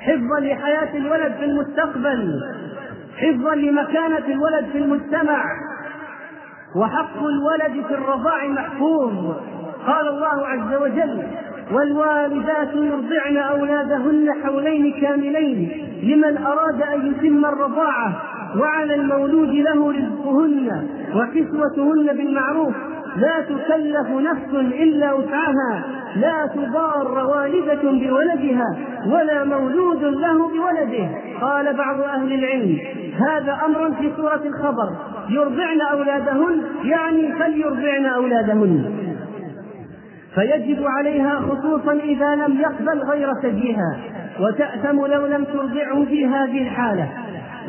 حفظا 0.00 0.40
لحياة 0.40 0.96
الولد 0.96 1.32
في 1.32 1.44
المستقبل 1.44 2.40
حفظا 3.16 3.54
لمكانة 3.54 4.26
الولد 4.28 4.66
في 4.72 4.78
المجتمع. 4.78 5.44
وحق 6.76 7.18
الولد 7.22 7.86
في 7.88 7.94
الرضاع 7.94 8.46
محفوظ. 8.46 9.36
قال 9.86 10.08
الله 10.08 10.46
عز 10.46 10.74
وجل 10.82 11.22
والوالدات 11.72 12.68
يرضعن 12.74 13.36
أولادهن 13.36 14.28
حولين 14.44 15.00
كاملين 15.00 15.88
لمن 16.02 16.36
أراد 16.46 16.82
أن 16.82 17.06
يتم 17.06 17.44
الرضاعة 17.44 18.22
وعلى 18.58 18.94
المولود 18.94 19.48
له 19.48 19.92
رزقهن 19.92 20.86
وكسوتهن 21.14 22.16
بالمعروف. 22.16 22.74
لا 23.16 23.40
تكلف 23.40 24.10
نفس 24.10 24.54
إلا 24.82 25.12
وسعها. 25.12 25.84
لا 26.16 26.46
تضار 26.54 27.26
والدة 27.26 27.82
بولدها 27.82 28.76
ولا 29.06 29.44
مولود 29.44 30.02
له 30.02 30.48
بولده. 30.48 31.08
قال 31.40 31.76
بعض 31.76 32.00
أهل 32.00 32.32
العلم 32.32 32.78
هذا 33.28 33.58
أمر 33.66 33.94
في 33.94 34.12
سورة 34.16 34.42
الخبر. 34.46 34.88
يرضعن 35.28 35.80
أولادهن؟ 35.92 36.62
يعني 36.84 37.32
فليرضعن 37.32 38.06
أولادهن. 38.06 38.84
فيجب 40.34 40.86
عليها 40.86 41.40
خصوصا 41.40 41.92
إذا 41.92 42.34
لم 42.34 42.60
يقبل 42.60 42.98
غير 42.98 43.28
ثديها 43.42 43.98
وتأثم 44.40 45.06
لو 45.06 45.26
لم 45.26 45.44
ترضعه 45.44 46.04
في 46.04 46.26
هذه 46.26 46.62
الحالة. 46.62 47.08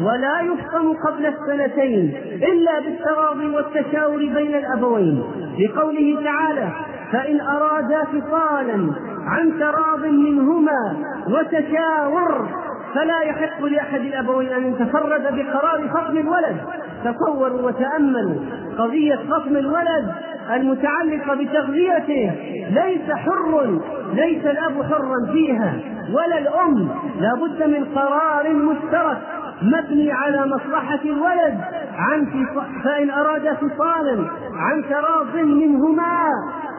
ولا 0.01 0.41
يفطم 0.41 0.93
قبل 0.93 1.25
السنتين 1.25 2.13
إلا 2.51 2.79
بالتراضي 2.79 3.45
والتشاور 3.45 4.17
بين 4.17 4.55
الأبوين. 4.55 5.23
لقوله 5.59 6.23
تعالى 6.23 6.67
فإن 7.11 7.41
أرادا 7.41 8.03
فصالا 8.03 8.93
عن 9.27 9.59
تراض 9.59 10.05
منهما 10.05 10.95
وتشاور 11.27 12.47
فلا 12.95 13.21
يحق 13.21 13.63
لأحد 13.63 13.99
الأبوين 13.99 14.49
أن 14.49 14.71
يتفرد 14.71 15.21
بقرار 15.21 15.87
خصم 15.87 16.17
الولد. 16.17 16.57
تصوروا 17.05 17.61
وتأملوا. 17.61 18.35
قضية 18.77 19.19
خصم 19.29 19.57
الولد 19.57 20.11
المتعلقة 20.53 21.35
بتغذيته 21.35 22.31
ليس 22.69 23.11
حر 23.11 23.79
ليس 24.13 24.45
الأب 24.45 24.83
حرا 24.89 25.33
فيها. 25.33 25.73
ولا 26.13 26.37
الأم 26.37 26.89
لا 27.19 27.35
بد 27.35 27.63
من 27.63 27.85
قرار 27.95 28.53
مشترك. 28.53 29.17
مبني 29.61 30.11
على 30.11 30.45
مصلحة 30.45 30.99
الولد. 31.05 31.57
عن 31.97 32.45
فإن 32.83 33.09
أراد 33.09 33.53
فصالا 33.53 34.25
عن 34.53 34.83
تراض 34.89 35.35
منهما 35.35 36.29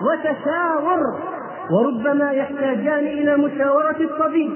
وتشاور. 0.03 1.01
وربما 1.71 2.31
يحتاجان 2.31 3.07
إلى 3.07 3.37
مشاورة 3.37 3.97
الطبيب. 4.01 4.51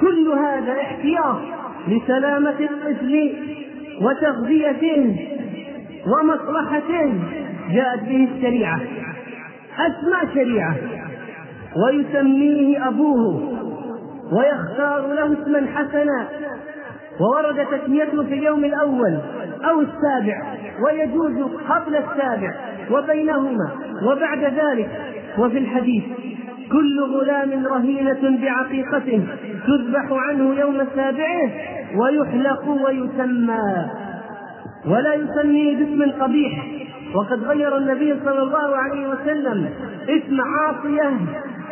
كل 0.00 0.28
هذا 0.28 0.72
احتياط 0.72 1.36
لسلامة 1.88 2.60
الطفل 2.60 3.32
وتغذيته 4.02 5.16
ومصلحته 6.06 7.14
جاءت 7.70 8.00
به 8.02 8.28
الشريعة. 8.34 8.80
أسمى 9.78 10.34
شريعة. 10.34 10.74
ويسميه 11.86 12.88
أبوه. 12.88 13.42
ويختار 14.32 15.06
له 15.06 15.32
اسما 15.32 15.66
حسنا. 15.74 16.28
وورد 17.20 17.66
تسميته 17.66 18.22
في 18.22 18.34
اليوم 18.34 18.64
الأول 18.64 19.18
أو 19.70 19.80
السابع 19.80 20.42
ويجوز 20.84 21.50
قبل 21.68 21.96
السابع 21.96 22.54
وبينهما 22.90 23.70
وبعد 24.02 24.38
ذلك. 24.44 24.90
وفي 25.38 25.58
الحديث 25.58 26.04
كل 26.72 27.00
غلام 27.00 27.66
رهينة 27.66 28.38
بعقيقته 28.42 29.22
تذبح 29.66 30.06
عنه 30.10 30.60
يوم 30.60 30.86
سابعه 30.96 31.50
ويحلق 31.96 32.68
ويسمى 32.84 33.86
ولا 34.86 35.14
يسميه 35.14 35.76
باسم 35.76 36.22
قبيح. 36.22 36.64
وقد 37.14 37.44
غير 37.44 37.76
النبي 37.76 38.14
صلى 38.24 38.42
الله 38.42 38.76
عليه 38.76 39.08
وسلم 39.08 39.70
اسم 40.08 40.40
عاصية 40.40 41.12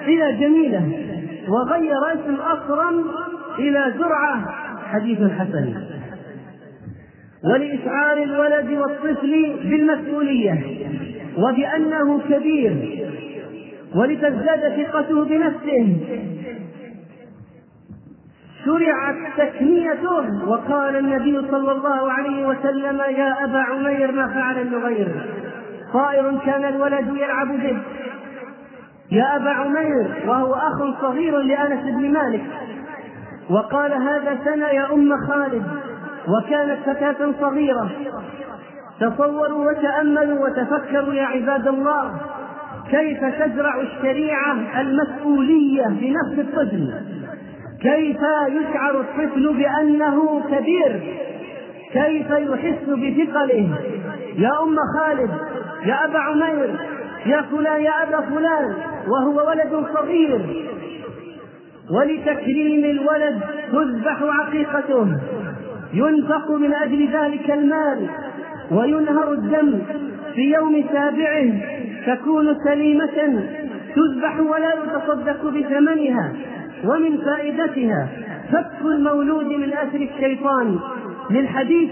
إلى 0.06 0.36
جميلة 0.40 0.82
وغير 1.48 2.12
اسم 2.14 2.34
أصرا 2.34 2.90
إلى 3.58 3.94
زرعة 3.98 4.54
حديث 4.92 5.18
حسن 5.18 5.74
ولإشعار 7.44 8.22
الولد 8.22 8.70
والطفل 8.70 9.56
بالمسؤولية 9.62 10.62
وبأنه 11.38 12.20
كبير 12.20 13.04
ولتزداد 13.94 14.82
ثقته 14.82 15.24
بنفسه. 15.24 15.96
شرعت 18.64 19.16
تكنيته 19.38 20.48
وقال 20.48 20.96
النبي 20.96 21.48
صلى 21.50 21.72
الله 21.72 22.12
عليه 22.12 22.46
وسلم 22.46 23.00
يا 23.00 23.44
أبا 23.44 23.58
عمير 23.58 24.12
ما 24.12 24.28
فعل 24.28 24.58
النغير؟ 24.58 25.08
طائر 25.92 26.38
كان 26.46 26.64
الولد 26.64 27.16
يلعب 27.16 27.48
به. 27.48 27.78
يا 29.12 29.36
أبا 29.36 29.50
عمير 29.50 30.06
وهو 30.26 30.54
أخ 30.54 31.00
صغير 31.00 31.38
لأنس 31.38 31.82
بن 31.82 32.12
مالك. 32.12 32.44
وقال 33.50 33.92
هذا 33.92 34.38
سنة 34.44 34.66
يا 34.66 34.92
أم 34.92 35.12
خالد 35.28 35.62
وكانت 36.28 36.78
فتاة 36.86 37.32
صغيرة. 37.40 37.90
تصوروا 39.00 39.70
وتأملوا 39.70 40.46
وتفكروا 40.46 41.14
يا 41.14 41.24
عباد 41.24 41.68
الله 41.68 42.20
كيف 42.90 43.24
تزرع 43.24 43.80
الشريعة 43.80 44.80
المسؤولية 44.80 45.84
في 45.84 46.10
نفس 46.10 46.38
الطفل. 46.38 46.94
كيف 47.82 48.20
يشعر 48.48 49.00
الطفل 49.00 49.54
بأنه 49.58 50.40
كبير. 50.40 51.00
كيف 51.92 52.30
يحس 52.30 52.88
بثقله. 52.88 53.78
يا 54.38 54.62
أم 54.62 54.76
خالد 54.98 55.30
يا 55.84 56.04
أبا 56.04 56.18
عمير 56.18 56.76
يا 57.26 57.42
فلان 57.42 57.82
يا 57.82 58.02
أبا 58.02 58.20
فلان 58.20 58.74
وهو 59.08 59.48
ولد 59.48 59.86
صغير. 59.94 60.40
ولتكريم 61.90 62.84
الولد 62.84 63.40
تذبح 63.72 64.22
عقيقته. 64.22 65.16
ينفق 65.94 66.50
من 66.50 66.74
أجل 66.74 67.08
ذلك 67.12 67.50
المال 67.50 68.08
وينهر 68.70 69.32
الدم 69.32 69.78
في 70.34 70.40
يوم 70.40 70.84
سابعه 70.92 71.52
تكون 72.06 72.56
سليمة 72.64 73.44
تذبح 73.94 74.40
ولا 74.40 74.72
يتصدق 74.74 75.46
بثمنها 75.46 76.32
ومن 76.84 77.18
فائدتها 77.18 78.08
فك 78.52 78.84
المولود 78.84 79.46
من 79.46 79.72
أسر 79.72 80.08
الشيطان. 80.14 80.78
للحديث 81.30 81.90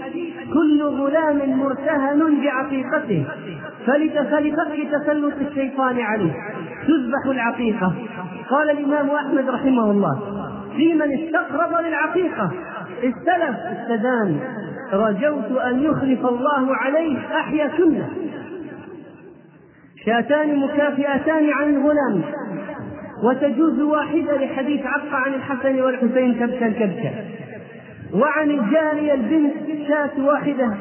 كل 0.53 0.83
غلام 0.83 1.59
مرتهن 1.59 2.41
بعقيقته. 2.41 3.25
فلفك 3.85 4.87
تسلط 4.91 5.33
الشيطان 5.49 5.99
عليه. 5.99 6.33
تذبح 6.87 7.25
العقيقة. 7.25 7.93
قال 8.49 8.69
الإمام 8.69 9.09
أحمد 9.09 9.49
رحمه 9.49 9.91
الله 9.91 10.19
في 10.75 10.93
من 10.93 11.13
استقرض 11.13 11.85
للعقيقة؟ 11.85 12.51
استلف 13.03 13.57
استدان 13.59 14.39
رجوت 14.93 15.61
أن 15.61 15.83
يخلف 15.83 16.25
الله 16.25 16.75
عليه 16.75 17.17
أحيا 17.39 17.71
سنة. 17.77 18.09
شاتان 20.05 20.59
مكافئتان 20.59 21.49
عن 21.49 21.69
الغلام 21.69 22.21
وتجوز 23.23 23.79
واحدة 23.81 24.37
لحديث 24.37 24.85
عق 24.85 25.13
عن 25.13 25.33
الحسن 25.33 25.81
والحسين 25.81 26.33
كبشا 26.33 26.69
كبشا. 26.69 27.11
وعن 28.13 28.49
الجارية 28.49 29.13
البنت 29.13 29.53
شاة 29.87 30.25
واحدة 30.25 30.73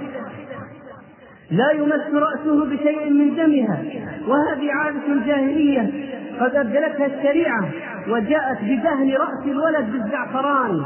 لا 1.53 1.71
يمس 1.71 2.15
رأسه 2.15 2.65
بشيء 2.65 3.11
من 3.11 3.37
دمها 3.37 3.83
وهذه 4.29 4.73
عادة 4.73 5.27
جاهلية 5.27 5.91
قد 6.41 6.57
أبدلتها 6.57 7.07
الشريعة 7.07 7.69
وجاءت 8.09 8.59
بدهن 8.63 9.11
رأس 9.11 9.47
الولد 9.47 9.93
بالزعفران 9.93 10.83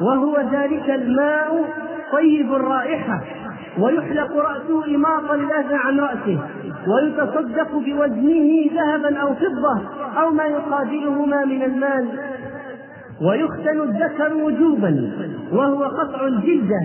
وهو 0.00 0.40
ذلك 0.52 0.90
الماء 0.90 1.64
طيب 2.12 2.54
الرائحة 2.54 3.20
ويحلق 3.78 4.36
رأسه 4.36 4.96
إماطا 4.96 5.34
الأذى 5.34 5.74
عن 5.74 6.00
رأسه 6.00 6.38
ويتصدق 6.88 7.72
بوزنه 7.72 8.70
ذهبا 8.74 9.18
أو 9.18 9.34
فضة 9.34 9.82
أو 10.20 10.30
ما 10.30 10.44
يقابلهما 10.44 11.44
من 11.44 11.62
المال. 11.62 12.08
ويختن 13.22 13.80
الذكر 13.80 14.34
وجوبا 14.34 15.12
وهو 15.52 15.84
قطع 15.84 16.26
الجلدة 16.26 16.80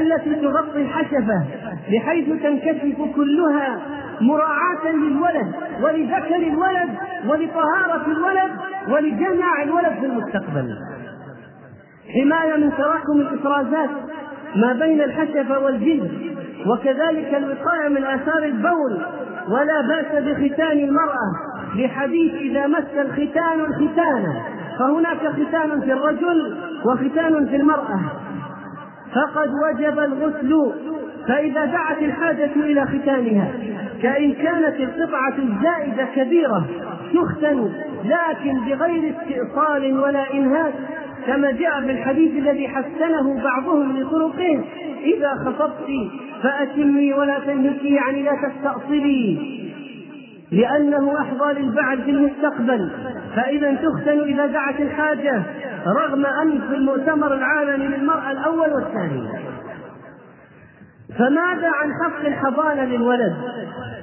التي 0.00 0.34
تغطي 0.34 0.82
الحشفة 0.82 1.44
بحيث 1.92 2.42
تنكشف 2.42 3.14
كلها 3.16 3.78
مراعاة 4.20 4.92
للولد 4.92 5.52
ولذكر 5.82 6.36
الولد 6.36 6.90
ولطهارة 7.28 8.06
الولد 8.06 8.50
ولجمع 8.88 9.62
الولد 9.62 9.92
في 10.00 10.06
المستقبل. 10.06 10.76
حماية 12.14 12.56
من 12.56 12.70
تراكم 12.70 13.20
الإفرازات 13.20 13.90
ما 14.56 14.72
بين 14.72 15.00
الحشفة 15.00 15.58
والجلد 15.58 16.10
وكذلك 16.66 17.34
الوقاية 17.34 17.88
من 17.88 18.04
آثار 18.04 18.44
البول 18.44 18.98
ولا 19.48 19.80
بأس 19.88 20.22
بختان 20.24 20.78
المرأة 20.78 21.30
لحديث 21.76 22.34
إذا 22.34 22.66
مس 22.66 22.94
الختان 22.98 23.60
الختان 23.60 24.24
فهناك 24.80 25.18
ختان 25.18 25.80
في 25.80 25.92
الرجل 25.92 26.56
وختان 26.84 27.46
في 27.46 27.56
المرأة. 27.56 28.00
فقد 29.14 29.50
وجب 29.64 29.98
الغسل 29.98 30.72
فإذا 31.28 31.64
دعت 31.64 32.02
الحاجة 32.02 32.50
إلى 32.56 32.86
ختانها. 32.86 33.52
كإن 34.02 34.32
كانت 34.32 34.80
القطعة 34.80 35.34
الزائدة 35.38 36.04
كبيرة 36.16 36.66
تختن 37.14 37.72
لكن 38.04 38.60
بغير 38.60 39.14
استئصال 39.16 40.00
ولا 40.00 40.34
إنهاك 40.34 40.74
كما 41.26 41.50
جاء 41.50 41.80
في 41.80 41.90
الحديث 41.90 42.32
الذي 42.32 42.68
حسنه 42.68 43.42
بعضهم 43.44 43.96
لطرقه 43.96 44.64
إذا 45.04 45.34
خطبت 45.34 45.88
فأتمي 46.42 47.12
ولا 47.12 47.38
تنهكي 47.38 47.94
يعني 47.94 48.22
لا 48.22 48.32
تستأصلي. 48.32 49.38
لأنه 50.52 51.20
أحظى 51.20 51.60
للبعد 51.60 51.98
في 52.00 52.10
المستقبل. 52.10 52.90
فإذا 53.36 53.74
تختن 53.74 54.20
إذا 54.20 54.46
دعت 54.46 54.80
الحاجة 54.80 55.42
رغم 55.86 56.26
أن 56.26 56.60
في 56.68 56.74
المؤتمر 56.74 57.34
العالمي 57.34 57.86
للمرأة 57.86 58.30
الأول 58.30 58.72
والثاني 58.72 59.28
فماذا 61.18 61.68
عن 61.68 61.92
حق 62.04 62.26
الحضانة 62.26 62.84
للولد؟ 62.84 63.36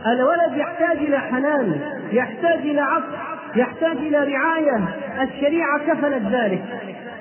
الولد 0.07 0.57
يحتاج 0.57 0.97
إلى 0.97 1.19
حنان، 1.19 1.79
يحتاج 2.11 2.59
إلى 2.59 2.81
عطف، 2.81 3.15
يحتاج 3.55 3.97
إلى 3.97 4.17
رعاية، 4.17 4.87
الشريعة 5.21 5.79
كفلت 5.87 6.23
ذلك، 6.31 6.63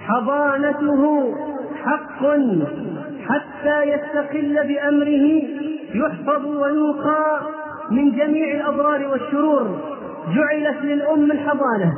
حضانته 0.01 1.35
حق. 1.85 2.27
حتى 3.29 3.83
يستقل 3.83 4.67
بأمره 4.69 5.43
يحفظ 5.95 6.47
ويوقى. 6.47 7.41
من 7.91 8.11
جميع 8.11 8.55
الأضرار 8.55 9.07
والشرور 9.07 9.79
جعلت 10.35 10.85
للأم 10.85 11.31
الحضانة 11.33 11.93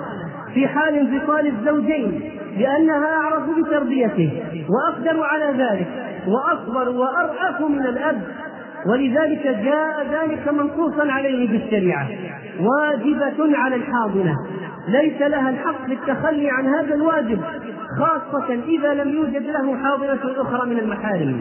في 0.55 0.69
حال 0.69 0.95
انفصال 0.95 1.47
الزوجين 1.47 2.31
لأنها 2.59 3.07
أعرف 3.07 3.43
بتربيته 3.59 4.43
وأقدر 4.69 5.23
على 5.23 5.65
ذلك 5.65 5.87
وأصبر 6.27 6.89
وأرأف 6.89 7.61
من 7.61 7.87
الأب. 7.87 8.23
ولذلك 8.87 9.43
جاء 9.47 10.07
ذلك 10.13 10.49
منصوصا 10.49 11.13
عليه 11.13 11.49
في 11.49 11.57
الشريعة 11.65 12.09
واجبة 12.61 13.59
على 13.59 13.77
الحاضنة. 13.77 14.35
ليس 14.89 15.23
لها 15.23 15.51
الحق 15.51 15.87
في 15.87 15.93
التخلي 15.93 16.51
عن 16.51 16.67
هذا 16.67 16.95
الواجب 16.95 17.41
خاصة 17.99 18.55
إذا 18.69 18.95
لم 18.95 19.09
يوجد 19.09 19.43
له 19.43 19.77
حاضنة 19.83 20.43
أخرى 20.43 20.67
من 20.71 20.79
المحارم. 20.79 21.41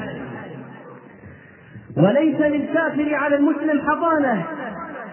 وليس 1.98 2.42
للكافر 2.42 3.16
على 3.16 3.36
المسلم 3.36 3.82
حضانة. 3.82 4.44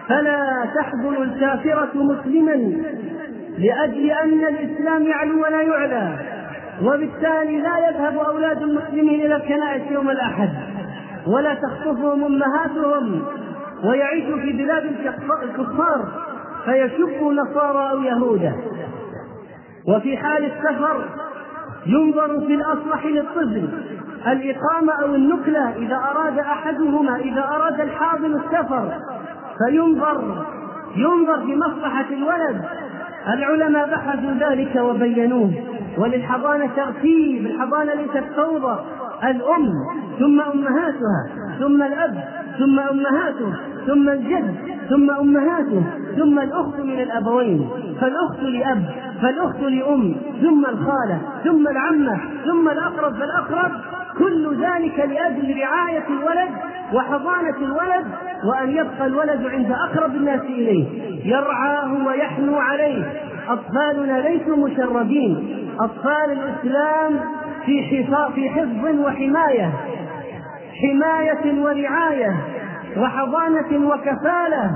فلا 0.09 0.65
تحضن 0.75 1.23
الكافرة 1.23 1.89
مسلما 1.93 2.73
لأجل 3.57 4.11
أن 4.11 4.43
الإسلام 4.47 5.03
يعلو 5.03 5.43
ولا 5.43 5.61
يعلى 5.61 6.17
وبالتالي 6.81 7.61
لا 7.61 7.89
يذهب 7.89 8.17
أولاد 8.17 8.61
المسلمين 8.61 9.25
إلى 9.25 9.35
الكنائس 9.35 9.91
يوم 9.91 10.09
الأحد 10.09 10.49
ولا 11.27 11.53
تخطفهم 11.53 12.23
أمهاتهم 12.23 13.21
ويعيشوا 13.83 14.37
في 14.37 14.51
بلاد 14.53 14.83
الكفار 15.43 16.05
فيشبوا 16.65 17.33
نصارى 17.33 17.91
أو 17.91 18.03
يهودا 18.03 18.53
وفي 19.87 20.17
حال 20.17 20.45
السفر 20.45 21.05
ينظر 21.85 22.39
في 22.47 22.53
الأصلح 22.53 23.05
للطفل 23.05 23.69
الإقامة 24.27 24.93
أو 24.93 25.15
النقلة 25.15 25.75
إذا 25.77 25.95
أراد 25.95 26.39
أحدهما 26.39 27.15
إذا 27.15 27.41
أراد 27.43 27.79
الحاضن 27.79 28.35
السفر 28.35 28.93
فينظر 29.57 30.45
ينظر 30.95 31.45
في 31.45 31.55
مصلحة 31.55 32.05
الولد. 32.11 32.61
العلماء 33.27 33.89
بحثوا 33.89 34.31
ذلك 34.31 34.75
وبينوه. 34.75 35.51
وللحضانة 35.97 36.69
ترتيب 36.75 37.45
الحضانة 37.45 37.93
ليست 37.93 38.23
فوضى. 38.35 38.79
الأم 39.23 39.73
ثم 40.19 40.41
أمهاتها 40.41 41.27
ثم 41.59 41.83
الأب 41.83 42.23
ثم 42.59 42.79
أمهاته 42.79 43.53
ثم 43.87 44.09
الجد 44.09 44.55
ثم 44.89 45.11
أمهاته 45.11 45.83
ثم 46.17 46.39
الأخت 46.39 46.79
من 46.79 46.99
الأبوين 46.99 47.69
فالأخت 48.01 48.43
لأب 48.43 48.83
فالأخت 49.21 49.61
لأم 49.61 50.15
ثم 50.41 50.65
الخالة 50.65 51.21
ثم 51.43 51.67
العمة 51.67 52.19
ثم 52.45 52.69
الأقرب 52.69 53.13
فالأقرب. 53.13 53.71
كل 54.17 54.63
ذلك 54.65 54.99
لأجل 54.99 55.59
رعاية 55.61 56.03
الولد 56.09 56.49
وحضانة 56.93 57.57
الولد 57.57 58.05
وأن 58.49 58.69
يبقى 58.69 59.05
الولد 59.05 59.45
عند 59.45 59.71
أقرب 59.71 60.15
الناس 60.15 60.41
إليه. 60.41 60.85
يرعاه 61.25 62.07
ويحنو 62.07 62.57
عليه. 62.57 63.03
أطفالنا 63.49 64.27
ليسوا 64.27 64.67
مشردين. 64.67 65.67
أطفال 65.79 66.31
الإسلام 66.31 67.19
في 67.65 68.05
في 68.35 68.49
حفظ 68.49 68.99
وحماية. 68.99 69.71
حماية 70.81 71.61
ورعاية 71.61 72.35
وحضانة 72.97 73.87
وكفالة. 73.87 74.71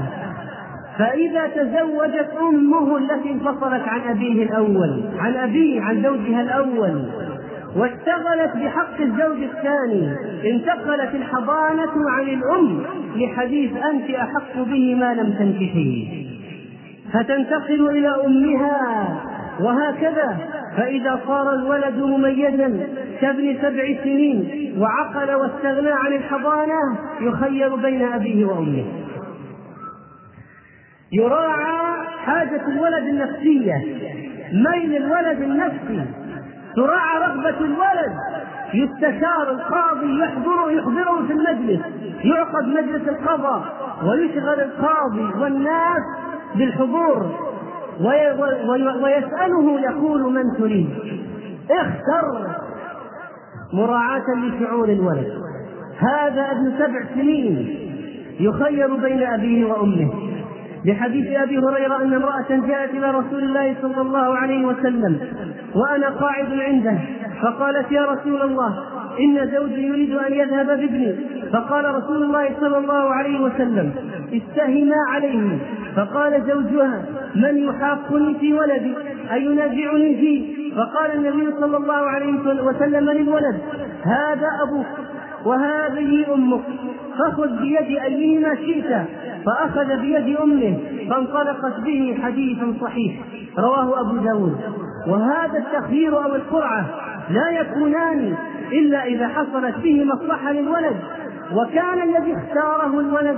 فإذا 1.00 1.48
تزوجت 1.48 2.30
أمه 2.42 2.98
التي 2.98 3.32
انفصلت 3.32 3.88
عن 3.88 4.02
أبيه 4.10 4.44
الأول 4.44 5.04
عن 5.20 5.36
أبيه 5.36 5.82
عن 5.82 6.04
زوجها 6.04 6.42
الأول 6.42 7.06
واشتغلت 7.76 8.56
بحق 8.56 9.02
الزوج 9.02 9.44
الثاني. 9.44 10.16
انتقلت 10.52 11.16
الحضانة 11.16 12.10
عن 12.10 12.24
الأم 12.24 12.84
لحديث 13.16 13.72
أنت 13.78 14.10
أحق 14.10 14.58
به 14.58 14.96
ما 14.96 15.14
لم 15.14 15.34
تنكحيه 15.34 16.26
فتنتقل 17.14 17.90
إلى 17.90 18.26
أمها. 18.26 19.08
وهكذا 19.60 20.38
فإذا 20.78 21.20
صار 21.28 21.54
الولد 21.54 21.98
مميزا 21.98 22.88
كابن 23.22 23.58
سبع 23.62 24.04
سنين 24.04 24.74
وعقل 24.78 25.32
واستغنى 25.34 25.92
عن 25.92 26.14
الحضانة 26.14 26.98
يخير 27.22 27.76
بين 27.76 28.02
أبيه 28.02 28.46
وأمه. 28.46 28.86
يراعى 31.12 32.08
حاجة 32.26 32.68
الولد 32.68 33.04
النفسية. 33.08 33.74
ميل 34.54 34.98
الولد 34.98 35.42
النفسي 35.42 36.06
تراعى 36.76 37.18
رغبة 37.28 37.60
الولد. 37.60 38.14
يستشار 38.74 39.52
القاضي 39.52 40.20
يحضر 40.20 40.72
يحضره 40.72 41.28
في 41.28 41.34
المجلس. 41.34 41.82
يعقد 42.24 42.68
مجلس 42.68 43.08
القضاء 43.10 43.62
ويشغل 44.06 44.60
القاضي 44.62 45.42
والناس 45.42 46.02
بالحضور. 46.56 47.32
ويسأله 49.04 49.80
يقول 49.82 50.34
من 50.34 50.44
تريد. 50.58 50.90
اختر 51.72 52.48
مراعاة 53.74 54.26
لشعور 54.38 54.90
الولد. 54.90 55.34
هذا 56.00 56.52
ابن 56.52 56.74
سبع 56.78 57.06
سنين 57.16 57.80
يخير 58.40 58.96
بين 58.96 59.24
أبيه 59.24 59.66
وأمه. 59.66 60.12
لحديث 60.86 61.28
أبي 61.38 61.58
هريرة 61.58 62.02
أن 62.02 62.14
امرأة 62.14 62.68
جاءت 62.68 62.90
إلى 62.90 63.12
رسول 63.12 63.44
الله 63.44 63.76
صلى 63.82 64.02
الله 64.02 64.38
عليه 64.38 64.66
وسلم 64.66 65.20
وأنا 65.76 66.10
قاعد 66.10 66.54
عنده 66.60 66.98
فقالت 67.42 67.92
يا 67.92 68.06
رسول 68.06 68.42
الله 68.42 68.84
إن 69.20 69.52
زوجي 69.52 69.88
يريد 69.88 70.16
أن 70.16 70.34
يذهب 70.34 70.68
بابني. 70.68 71.16
فقال 71.54 71.96
رسول 71.96 72.24
الله 72.24 72.50
صلى 72.60 72.78
الله 72.78 73.14
عليه 73.14 73.40
وسلم 73.42 73.92
استهما 74.34 74.96
عليه. 75.10 75.58
فقال 75.96 76.44
زوجها 76.48 77.06
من 77.36 77.58
يحاقني 77.58 78.36
في 78.40 78.54
ولدي؟ 78.54 78.94
أي 79.32 79.46
ينازعني 79.46 80.16
فيه؟ 80.16 80.76
فقال 80.76 81.12
النبي 81.16 81.52
صلى 81.60 81.78
الله 81.78 81.94
عليه 81.94 82.34
وسلم 82.64 83.10
للولد 83.10 83.60
هذا 84.04 84.48
أبوك 84.68 84.88
وهذه 85.46 86.34
أمك. 86.34 86.64
فخذ 87.20 87.60
بيد 87.60 87.98
أيهما 87.98 88.56
شئت 88.56 89.08
فأخذ 89.46 89.98
بيد 90.02 90.38
أمه 90.38 90.78
فانطلقت 91.10 91.80
به 91.80 92.18
حديث 92.24 92.58
صحيح 92.82 93.16
رواه 93.58 94.02
أبو 94.02 94.18
داود. 94.18 94.58
وهذا 95.08 95.58
التخيير 95.58 96.26
أو 96.26 96.36
القرعة 96.36 96.86
لا 97.30 97.50
يكونان 97.50 98.36
إلا 98.72 99.06
إذا 99.06 99.28
حصلت 99.28 99.76
به 99.84 100.06
مصلحة 100.06 100.52
للولد 100.52 100.96
وكان 101.54 102.02
الذي 102.02 102.36
اختاره 102.38 103.00
الولد 103.00 103.38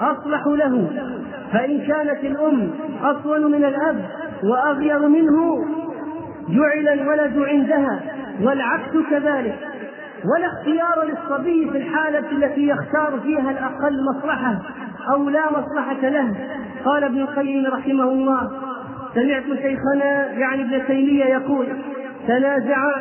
أصلح 0.00 0.46
له. 0.46 0.90
فإن 1.52 1.80
كانت 1.80 2.24
الأم 2.24 2.70
أصون 3.02 3.50
من 3.50 3.64
الأب 3.64 4.04
وأغير 4.44 5.08
منه 5.08 5.64
جعل 6.48 6.88
الولد 6.88 7.38
عندها 7.38 8.00
والعكس 8.42 8.92
كذلك. 9.10 9.69
ولا 10.24 10.46
اختيار 10.46 11.04
للصبي 11.04 11.70
في 11.70 11.78
الحالة 11.78 12.30
التي 12.32 12.68
يختار 12.68 13.20
فيها 13.22 13.50
الأقل 13.50 14.04
مصلحة 14.04 14.58
أو 15.12 15.28
لا 15.28 15.50
مصلحة 15.50 16.08
له. 16.08 16.34
قال 16.84 17.04
ابن 17.04 17.20
القيم 17.20 17.66
رحمه 17.66 18.04
الله 18.04 18.50
سمعت 19.14 19.44
شيخنا 19.44 20.32
يعني 20.32 20.62
ابن 20.62 20.86
تيمية 20.86 21.24
يقول 21.24 21.66
تنازع 22.28 23.00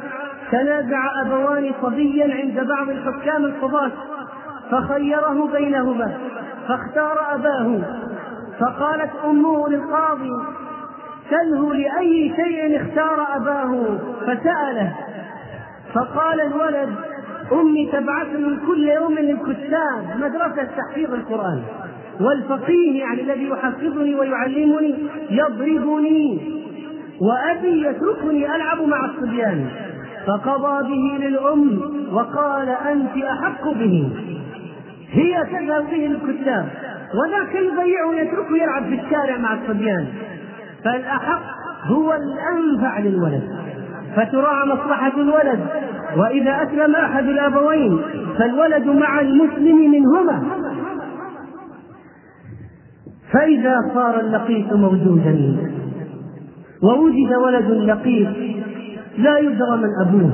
تنازع 0.51 1.21
أبوان 1.25 1.71
صبيا 1.81 2.35
عند 2.35 2.67
بعض 2.67 2.89
الحكام 2.89 3.45
القضاة 3.45 3.91
فخيره 4.71 5.49
بينهما 5.53 6.17
فاختار 6.67 7.35
أباه. 7.35 7.81
فقالت 8.59 9.11
أمه 9.25 9.69
للقاضي 9.69 10.31
سله 11.29 11.73
لأي 11.73 12.33
شيء 12.35 12.81
اختار 12.81 13.27
أباه؟ 13.35 13.97
فسأله 14.21 14.93
فقال 15.95 16.41
الولد 16.41 16.89
أمي 17.51 17.85
تبعثني 17.91 18.57
كل 18.67 18.87
يوم 18.87 19.13
للكتاب 19.13 20.17
مدرسة 20.19 20.69
تحفيظ 20.77 21.13
القرآن. 21.13 21.61
والفقيه 22.21 22.99
يعني 22.99 23.21
الذي 23.21 23.49
يحفظني 23.49 24.15
ويعلمني 24.15 24.95
يضربني 25.29 26.59
وأبي 27.21 27.85
يتركني 27.87 28.55
ألعب 28.55 28.81
مع 28.81 29.05
الصبيان. 29.05 29.67
فقضى 30.27 30.87
به 30.89 31.25
للأم 31.25 31.81
وقال 32.13 32.69
أنت 32.69 33.23
أحق 33.23 33.69
به. 33.69 34.09
هي 35.11 35.43
تذهب 35.43 35.85
به 35.91 35.97
للكتاب 35.97 36.69
وذاك 37.15 37.55
يضيعه 37.55 38.13
يتركه 38.13 38.57
يلعب 38.57 38.83
في 38.83 39.01
الشارع 39.01 39.37
مع 39.37 39.53
الصبيان. 39.53 40.07
فالأحق 40.85 41.41
هو 41.83 42.13
الأنفع 42.13 42.99
للولد. 42.99 43.68
فتراعى 44.15 44.67
مصلحة 44.67 45.13
الولد. 45.17 45.59
وإذا 46.17 46.63
أسلم 46.63 46.95
أحد 46.95 47.23
الأبوين 47.23 47.99
فالولد 48.39 48.87
مع 48.87 49.19
المسلم 49.19 49.91
منهما. 49.91 50.43
فإذا 53.33 53.75
صار 53.93 54.19
اللقيط 54.19 54.73
موجودا. 54.73 55.57
ووجد 56.83 57.33
ولد 57.45 57.71
لقيط 57.71 58.29
لا 59.17 59.39
يدرى 59.39 59.77
من 59.77 59.89
أبوه 60.07 60.31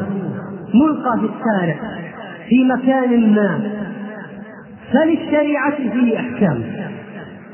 ملقى 0.74 1.20
في 1.20 1.26
الشارع 1.26 1.76
في 2.50 2.64
مكان 2.64 3.36
ما. 3.36 3.60
فللشريعة 4.94 5.76
فيه 5.76 6.20
أحكام 6.20 6.64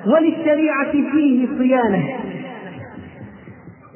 وللشريعة 0.07 0.91
فيه 0.91 1.47
صيانة. 1.57 2.03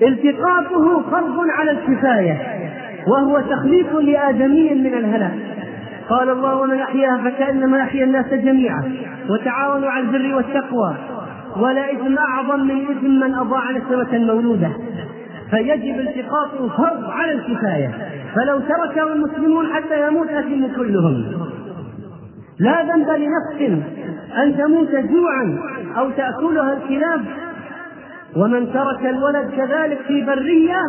التقاطه 0.01 1.01
فرض 1.12 1.49
على 1.60 1.71
الكفاية 1.71 2.38
وهو 3.08 3.39
تخليف 3.39 3.93
لآدمي 3.93 4.69
من 4.73 4.93
الهلاك. 4.93 5.34
قال 6.10 6.29
الله 6.29 6.55
ومن 6.55 6.79
أحياها 6.79 7.17
فكأنما 7.17 7.81
أحيا 7.81 8.03
الناس 8.03 8.34
جميعا 8.34 8.84
وتعاونوا 9.29 9.89
على 9.89 10.05
البر 10.05 10.36
والتقوى. 10.36 10.95
ولا 11.58 11.91
إثم 11.91 12.17
أعظم 12.17 12.60
من 12.60 12.81
إثم 12.81 13.10
من 13.10 13.34
أضاع 13.36 13.71
نسمة 13.71 14.17
مولودة. 14.17 14.69
فيجب 15.49 15.99
التقاطه 15.99 16.77
فرض 16.77 17.10
على 17.10 17.31
الكفاية. 17.31 17.91
فلو 18.36 18.60
تركه 18.60 19.13
المسلمون 19.13 19.73
حتى 19.73 20.08
يموت 20.08 20.29
أثم 20.29 20.67
كلهم. 20.75 21.25
لا 22.60 22.84
ذنب 22.84 23.10
لنفس 23.10 23.84
أن 24.43 24.58
تموت 24.58 24.89
جوعا 24.89 25.60
أو 25.97 26.10
تأكلها 26.10 26.73
الكلاب 26.73 27.21
ومن 28.36 28.74
ترك 28.74 29.06
الولد 29.06 29.52
كذلك 29.52 30.02
في 30.02 30.26
برية 30.26 30.82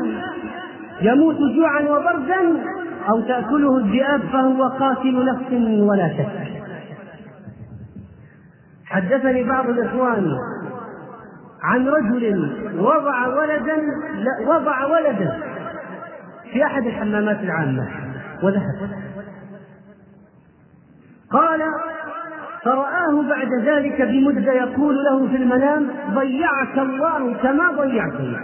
يموت 1.00 1.37
جوعا 1.56 1.80
وبردا 1.80 2.62
أو 3.09 3.20
تأكله 3.20 3.78
الذئاب 3.78 4.20
فهو 4.20 4.68
قاتل 4.68 5.24
نفس 5.24 5.52
ولا 5.80 6.09
شك. 6.09 6.52
حدثني 8.87 9.44
بعض 9.44 9.68
الإخوان 9.68 10.37
عن 11.62 11.88
رجل 11.88 12.52
وضع 12.78 13.26
ولدا 13.26 13.82
وضع 14.46 14.85
ولدا 14.85 15.38
في 16.52 16.64
أحد 16.64 16.87
الحمامات 16.87 17.40
العامة 17.40 17.88
وذهب. 18.42 18.90
قال 21.30 21.61
فرآه 22.66 23.22
بعد 23.29 23.48
ذلك 23.64 24.02
بمدة 24.02 24.52
يقول 24.52 25.05
له 25.05 25.29
في 25.29 25.37
المنام 25.37 25.88
ضيعك 26.14 26.79
الله 26.79 27.35
كما 27.42 27.72
ضيعتني 27.72 28.37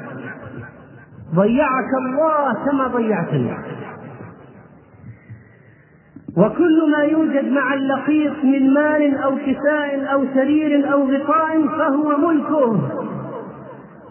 ضيعك 1.34 1.90
الله 1.98 2.54
كما 2.66 2.86
ضيعتني 2.86 3.52
وكل 6.36 6.90
ما 6.90 7.04
يوجد 7.04 7.52
مع 7.52 7.74
اللقيط 7.74 8.44
من 8.44 8.74
مال 8.74 9.16
أو 9.16 9.36
كساء 9.36 10.12
أو 10.12 10.24
سرير 10.34 10.92
أو 10.92 11.10
غطاء 11.10 11.68
فهو 11.78 12.16
ملكه. 12.28 12.80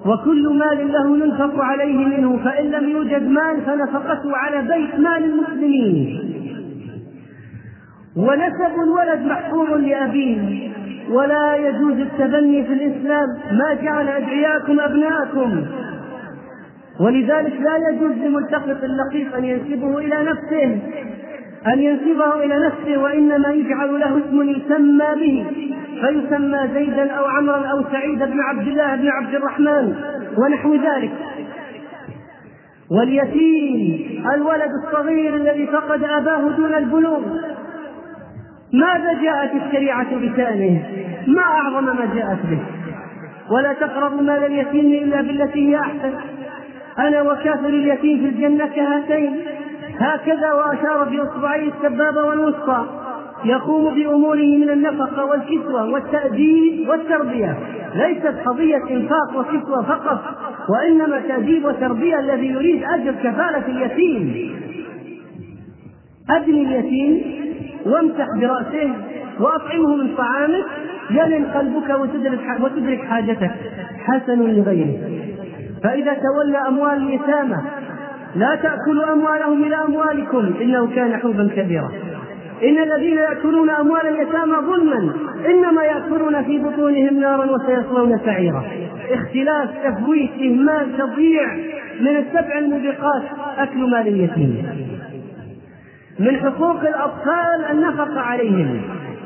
وكل 0.06 0.58
مال 0.58 0.92
له 0.92 1.18
ينفق 1.18 1.64
عليه 1.64 2.06
منه 2.06 2.38
فإن 2.44 2.66
لم 2.66 2.90
يوجد 2.90 3.28
مال 3.28 3.62
فنفقته 3.66 4.38
على 4.38 4.62
بيت 4.62 5.00
مال 5.00 5.24
المسلمين. 5.24 6.31
ونسب 8.18 8.84
الولد 8.84 9.26
محفوظ 9.26 9.70
لأبيه. 9.72 10.72
ولا 11.10 11.56
يجوز 11.56 12.00
التبني 12.00 12.64
في 12.64 12.74
الإسلام 12.74 13.28
ما 13.52 13.74
جعل 13.74 14.08
أدعياكم 14.08 14.80
أبناءكم. 14.80 15.66
ولذلك 17.00 17.54
لا 17.62 17.90
يجوز 17.90 18.12
لملتقط 18.12 18.84
اللقيط 18.84 19.36
أن 19.36 19.46
ينسبه 19.46 19.98
إلى 19.98 20.24
نفسه. 20.24 20.80
أن 21.74 21.80
ينسبه 21.80 22.44
إلى 22.44 22.66
نفسه 22.66 22.98
وإنما 22.98 23.50
يجعل 23.50 24.00
له 24.00 24.18
اسم 24.18 24.50
يسمى 24.50 25.16
به. 25.16 25.46
فيسمى 26.02 26.70
زيدا 26.74 27.12
أو 27.12 27.26
عمرا 27.26 27.68
أو 27.68 27.84
سعيد 27.92 28.20
بن 28.20 28.40
عبد 28.40 28.68
الله 28.68 28.96
بن 28.96 29.08
عبد 29.08 29.36
الرحمن 29.36 29.96
ونحو 30.38 30.76
ذلك. 30.76 31.12
واليتيم 32.92 34.26
الولد 34.34 34.72
الصغير 34.84 35.36
الذي 35.36 35.68
فقد 35.68 36.04
أباه 36.04 36.50
دون 36.58 36.74
البلوغ. 36.74 37.22
ماذا 38.74 39.22
جاءت 39.22 39.52
الشريعة 39.56 40.16
بشأنه؟ 40.16 40.84
ما 41.28 41.42
أعظم 41.42 41.86
ما 41.86 42.16
جاءت 42.16 42.40
به. 42.46 42.60
ولا 43.50 43.74
تقربوا 43.74 44.22
مال 44.22 44.44
اليتيم 44.44 45.04
إلا 45.04 45.22
بالتي 45.22 45.70
هي 45.70 45.80
أحسن. 45.80 46.14
أنا 47.00 47.22
وكافر 47.22 47.70
اليتيم 47.70 48.20
في 48.20 48.26
الجنة 48.26 48.68
كهاتين. 48.68 49.36
هكذا 50.00 50.54
وأشار 50.54 51.04
بإصبعيه 51.04 51.72
السبابة 51.72 52.24
والوسطى 52.24 52.86
يقوم 53.46 53.96
بأموره 53.96 54.58
من 54.58 54.70
النفقة 54.70 55.26
والكسوة 55.26 55.90
والتأديب 55.92 56.90
والتربية. 56.90 57.60
ليست 57.96 58.36
قضية 58.46 58.82
إنفاق 58.92 59.38
وكسوة 59.38 59.84
فقط 59.84 60.22
وإنما 60.70 61.20
تأديب 61.20 61.66
وتربية 61.66 62.20
الذي 62.20 62.48
يريد 62.48 62.84
أجر 62.84 63.12
كفالة 63.12 63.68
اليتيم. 63.68 64.52
أبني 66.30 66.62
اليتيم 66.62 67.41
وامسح 67.86 68.26
برأسه 68.40 68.92
وأطعمه 69.40 69.96
من 69.96 70.16
طعامك 70.16 70.66
يلن 71.12 71.46
قلبك 71.46 71.90
وتدرك 72.62 73.00
حاجتك. 73.10 73.52
حسن 74.06 74.40
لغيره. 74.40 74.96
فإذا 75.84 76.14
تولى 76.14 76.58
أموال 76.68 76.98
اليتامى 76.98 77.58
لا 78.36 78.56
تأكلوا 78.56 79.14
أموالهم 79.14 79.64
إلى 79.64 79.76
أموالكم. 79.76 80.54
إنه 80.62 80.96
كان 80.96 81.18
حوبا 81.18 81.50
كبيرا. 81.56 81.92
إن 82.64 82.78
الذين 82.78 83.18
يأكلون 83.18 83.70
أموال 83.70 84.08
اليتامى 84.08 84.56
ظلما 84.68 85.14
إنما 85.46 85.84
يأكلون 85.84 86.44
في 86.44 86.60
بطونهم 86.60 87.20
نارا 87.20 87.46
وسيصلون 87.52 88.20
سعيرا. 88.26 88.64
اختلاف 89.12 89.70
تفويت 89.84 90.32
إهمال 90.32 90.98
تضييع 90.98 91.56
من 92.02 92.18
السبع 92.18 92.58
الموبقات 92.60 93.24
أكل 93.58 93.80
مال 93.80 94.08
اليتيم. 94.08 94.66
من 96.22 96.40
حقوق 96.40 96.82
الأطفال 96.82 97.66
النفقة 97.72 98.20
عليهم. 98.20 98.82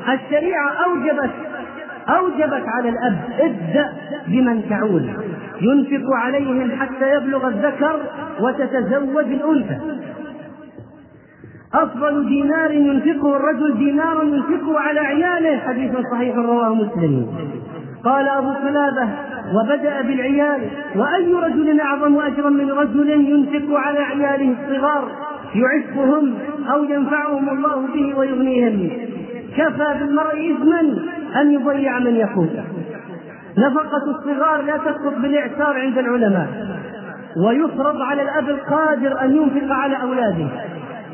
الشريعة 0.08 0.70
أوجبت 0.84 1.30
أوجبت 2.08 2.64
على 2.66 2.88
الأب 2.88 3.18
إبدأ 3.40 3.92
بمن 4.26 4.68
تعول 4.68 5.10
ينفق 5.60 6.14
عليهم 6.14 6.70
حتى 6.80 7.12
يبلغ 7.16 7.48
الذكر 7.48 8.00
وتتزوج 8.40 9.24
الأنثى. 9.24 9.78
أفضل 11.74 12.28
دينار 12.28 12.70
ينفقه 12.70 13.36
الرجل 13.36 13.78
دينار 13.78 14.24
ينفقه 14.24 14.80
على 14.80 15.00
عياله. 15.00 15.58
حديث 15.58 15.92
صحيح 16.12 16.36
رواه 16.36 16.74
مسلم. 16.74 17.26
قال 18.04 18.28
أبو 18.28 18.50
قلابة 18.50 19.08
وبدأ 19.54 20.02
بالعيال 20.02 20.60
وأي 20.96 21.34
رجل 21.34 21.80
أعظم 21.80 22.18
أجرا 22.18 22.50
من 22.50 22.70
رجل 22.70 23.10
ينفق 23.10 23.78
على 23.78 23.98
عياله 23.98 24.54
الصغار؟ 24.62 25.08
يعفهم 25.56 26.34
أو 26.72 26.84
ينفعهم 26.84 27.48
الله 27.48 27.86
به 27.94 28.18
ويغنيهم. 28.18 28.90
كفى 29.56 29.98
بالمرء 30.00 30.56
إثما 30.56 30.80
أن 31.40 31.52
يضيع 31.52 31.98
من 31.98 32.16
يقوته 32.16 32.64
نفقة 33.58 34.02
الصغار 34.16 34.62
لا 34.62 34.76
تسقط 34.76 35.14
بالإعسار 35.22 35.80
عند 35.80 35.98
العلماء. 35.98 36.48
ويفرض 37.46 38.00
على 38.00 38.22
الأب 38.22 38.48
القادر 38.48 39.20
أن 39.20 39.36
ينفق 39.36 39.74
على 39.74 40.02
أولاده. 40.02 40.48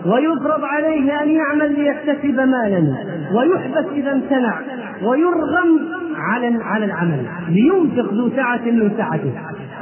ويفرض 0.07 0.65
عليه 0.65 1.23
أن 1.23 1.31
يعمل 1.31 1.81
ليكتسب 1.81 2.41
مالا. 2.41 2.95
ويحبس 3.35 3.85
إذا 3.93 4.13
امتنع. 4.13 4.59
ويرغم 5.03 5.81
على 6.17 6.59
على 6.65 6.85
العمل. 6.85 7.27
لينفق 7.49 8.15
ذو 8.15 8.31
سعة 8.37 8.65
من 8.65 8.91
سعته. 8.97 9.33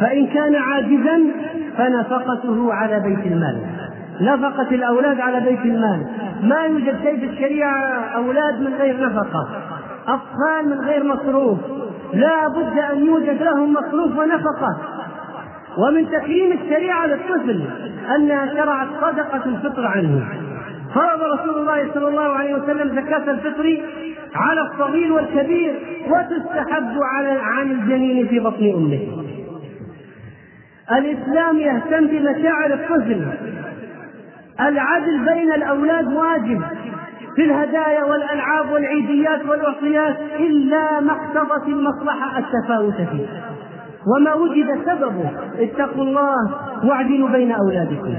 فإن 0.01 0.27
كان 0.27 0.55
عاجزا 0.55 1.21
فنفقته 1.77 2.73
على 2.73 3.01
بيت 3.01 3.33
المال. 3.33 3.57
نفقة 4.21 4.75
الأولاد 4.75 5.21
على 5.21 5.41
بيت 5.41 5.61
المال. 5.61 6.07
ما 6.43 6.65
يوجد 6.65 6.97
شيء 7.03 7.19
في 7.19 7.27
الشريعة 7.27 7.79
أولاد 8.17 8.61
من 8.61 8.75
غير 8.75 9.01
نفقة. 9.07 9.49
أطفال 10.09 10.71
من 10.71 10.81
غير 10.81 11.05
مصروف. 11.05 11.59
لا 12.13 12.49
بد 12.49 12.79
أن 12.79 13.07
يوجد 13.07 13.43
لهم 13.43 13.73
مصروف 13.73 14.19
ونفقة. 14.19 14.79
ومن 15.79 16.11
تكريم 16.11 16.53
الشريعة 16.53 17.07
للطفل 17.07 17.63
أنها 18.17 18.47
شرعت 18.55 18.89
صدقة 19.01 19.43
الفطر 19.47 19.87
عنه. 19.87 20.29
فرض 20.95 21.23
رسول 21.23 21.61
الله 21.61 21.95
صلى 21.95 22.09
الله 22.09 22.29
عليه 22.29 22.55
وسلم 22.55 23.01
زكاة 23.01 23.31
الفطر 23.31 23.83
على 24.35 24.61
الصغير 24.61 25.13
والكبير 25.13 25.75
وتستحب 26.09 26.99
على 27.03 27.31
عن 27.43 27.71
الجنين 27.71 28.27
في 28.27 28.39
بطن 28.39 28.73
أمه. 28.77 29.25
الإسلام 30.99 31.59
يهتم 31.59 32.07
بمشاعر 32.07 32.73
الطفل. 32.73 33.27
العدل 34.69 35.25
بين 35.35 35.53
الأولاد 35.53 36.13
واجب 36.13 36.63
في 37.37 37.45
الهدايا 37.45 38.05
والألعاب 38.05 38.71
والعيديات 38.73 39.47
والأعطيات 39.49 40.17
إلا 40.39 41.01
ما 41.01 41.13
اقتضت 41.13 41.69
المصلحة 41.69 42.39
التفاوت 42.39 42.95
فيه. 42.95 43.27
وما 44.17 44.35
وجد 44.35 44.79
سببه 44.87 45.31
اتقوا 45.59 46.05
الله 46.05 46.37
واعدلوا 46.85 47.29
بين 47.29 47.53
أولادكم. 47.53 48.15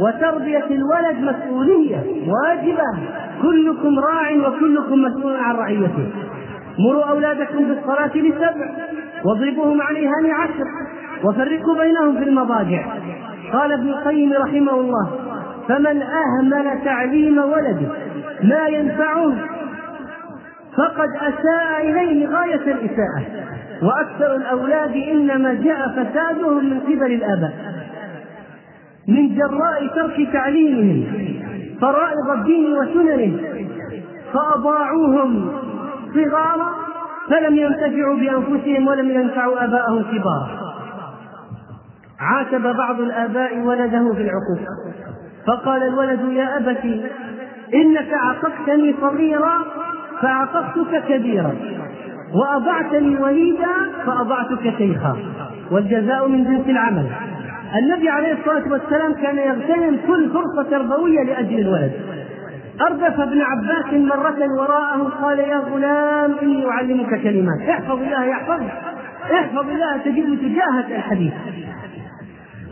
وتربية 0.00 0.66
الولد 0.70 1.16
مسؤولية 1.20 2.04
واجبة. 2.26 2.98
كلكم 3.42 3.98
راع 3.98 4.48
وكلكم 4.48 5.02
مسؤول 5.02 5.36
عن 5.36 5.56
رعيته. 5.56 6.08
مروا 6.78 7.04
أولادكم 7.04 7.64
بالصلاة 7.64 8.16
لسبع 8.16 8.70
واضربوهم 9.24 9.82
عليها 9.82 10.12
لعشر 10.24 10.66
وفرقوا 11.24 11.78
بينهم 11.78 12.16
في 12.16 12.28
المضاجع. 12.28 12.86
قال 13.52 13.72
ابن 13.72 13.88
القيم 13.88 14.32
رحمه 14.32 14.80
الله 14.80 15.27
فمن 15.68 16.02
أهمل 16.02 16.84
تعليم 16.84 17.38
ولده 17.38 17.88
ما 18.42 18.68
ينفعه 18.68 19.32
فقد 20.76 21.08
أساء 21.16 21.90
إليه 21.90 22.28
غاية 22.28 22.72
الإساءة. 22.72 23.22
وأكثر 23.82 24.36
الأولاد 24.36 24.92
إنما 24.96 25.54
جاء 25.54 25.88
فسادهم 25.88 26.64
من 26.64 26.80
قبل 26.80 27.12
الآباء. 27.12 27.52
من 29.08 29.34
جراء 29.34 29.86
ترك 29.94 30.32
تعليمهم 30.32 31.04
فرائض 31.80 32.30
الدين 32.30 32.72
وسننه 32.72 33.38
فأضاعوهم 34.32 35.52
صغارا 36.14 36.68
فلم 37.30 37.56
ينتفعوا 37.56 38.16
بأنفسهم 38.16 38.86
ولم 38.88 39.10
ينفعوا 39.10 39.64
آباءهم 39.64 40.02
كبارا. 40.02 40.68
عاتب 42.20 42.76
بعض 42.76 43.00
الآباء 43.00 43.58
ولده 43.58 44.14
في 44.14 44.22
العقوق 44.22 44.68
فقال 45.48 45.82
الولد 45.82 46.32
يا 46.32 46.56
أبت 46.56 46.84
إنك 47.74 48.08
عققتني 48.12 48.94
صغيرا 49.00 49.58
فعققتك 50.22 51.04
كبيرا 51.08 51.54
وأضعتني 52.34 53.16
وليدا 53.16 53.74
فأضعتك 54.06 54.74
شيخا 54.78 55.16
والجزاء 55.70 56.28
من 56.28 56.44
جنس 56.44 56.68
العمل. 56.68 57.06
النبي 57.78 58.08
عليه 58.08 58.32
الصلاة 58.32 58.72
والسلام 58.72 59.12
كان 59.12 59.38
يغتنم 59.38 59.98
كل 60.06 60.30
فرصة 60.30 60.70
تربوية 60.70 61.22
لأجل 61.22 61.58
الولد. 61.58 61.92
أردف 62.80 63.20
ابن 63.20 63.42
عباس 63.42 63.92
مرة 63.92 64.46
وراءه 64.58 65.12
قال 65.22 65.38
يا 65.38 65.56
غلام 65.56 66.34
إني 66.42 66.66
أعلمك 66.66 67.22
كلمات. 67.22 67.68
احفظ 67.70 68.02
الله 68.02 68.24
يحفظك. 68.24 68.72
احفظ 69.32 69.68
الله 69.70 69.96
تجد 69.96 70.38
تجاهك 70.38 70.90
الحديث. 70.90 71.32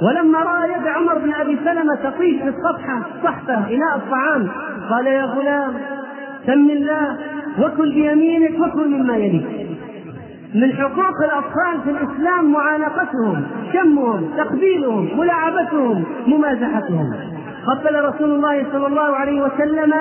ولما 0.03 0.39
رأى 0.39 0.73
يد 0.73 0.87
عمر 0.87 1.19
بن 1.19 1.33
أبي 1.35 1.59
سلمة 1.65 1.95
تطيش 1.95 2.43
في 2.43 2.49
الصفحة 2.49 3.03
صحفه 3.25 3.55
اناء 3.55 3.97
الطعام 3.97 4.49
قال 4.91 5.07
يا 5.07 5.25
غلام 5.25 5.75
سم 6.47 6.71
الله 6.71 7.19
وكل 7.59 7.93
بيمينك 7.93 8.61
وكل 8.61 8.89
مما 8.89 9.17
يليك. 9.17 9.67
من 10.55 10.73
حقوق 10.73 11.23
الأطفال 11.25 11.83
في 11.85 11.90
الإسلام 11.90 12.53
معانقتهم 12.53 13.42
شمهم 13.73 14.31
تقبيلهم 14.37 15.19
ملاعبتهم 15.19 16.05
ممازحتهم. 16.27 17.13
قبل 17.67 18.05
رسول 18.05 18.31
الله 18.31 18.67
صلى 18.73 18.87
الله 18.87 19.17
عليه 19.17 19.42
وسلم 19.42 19.92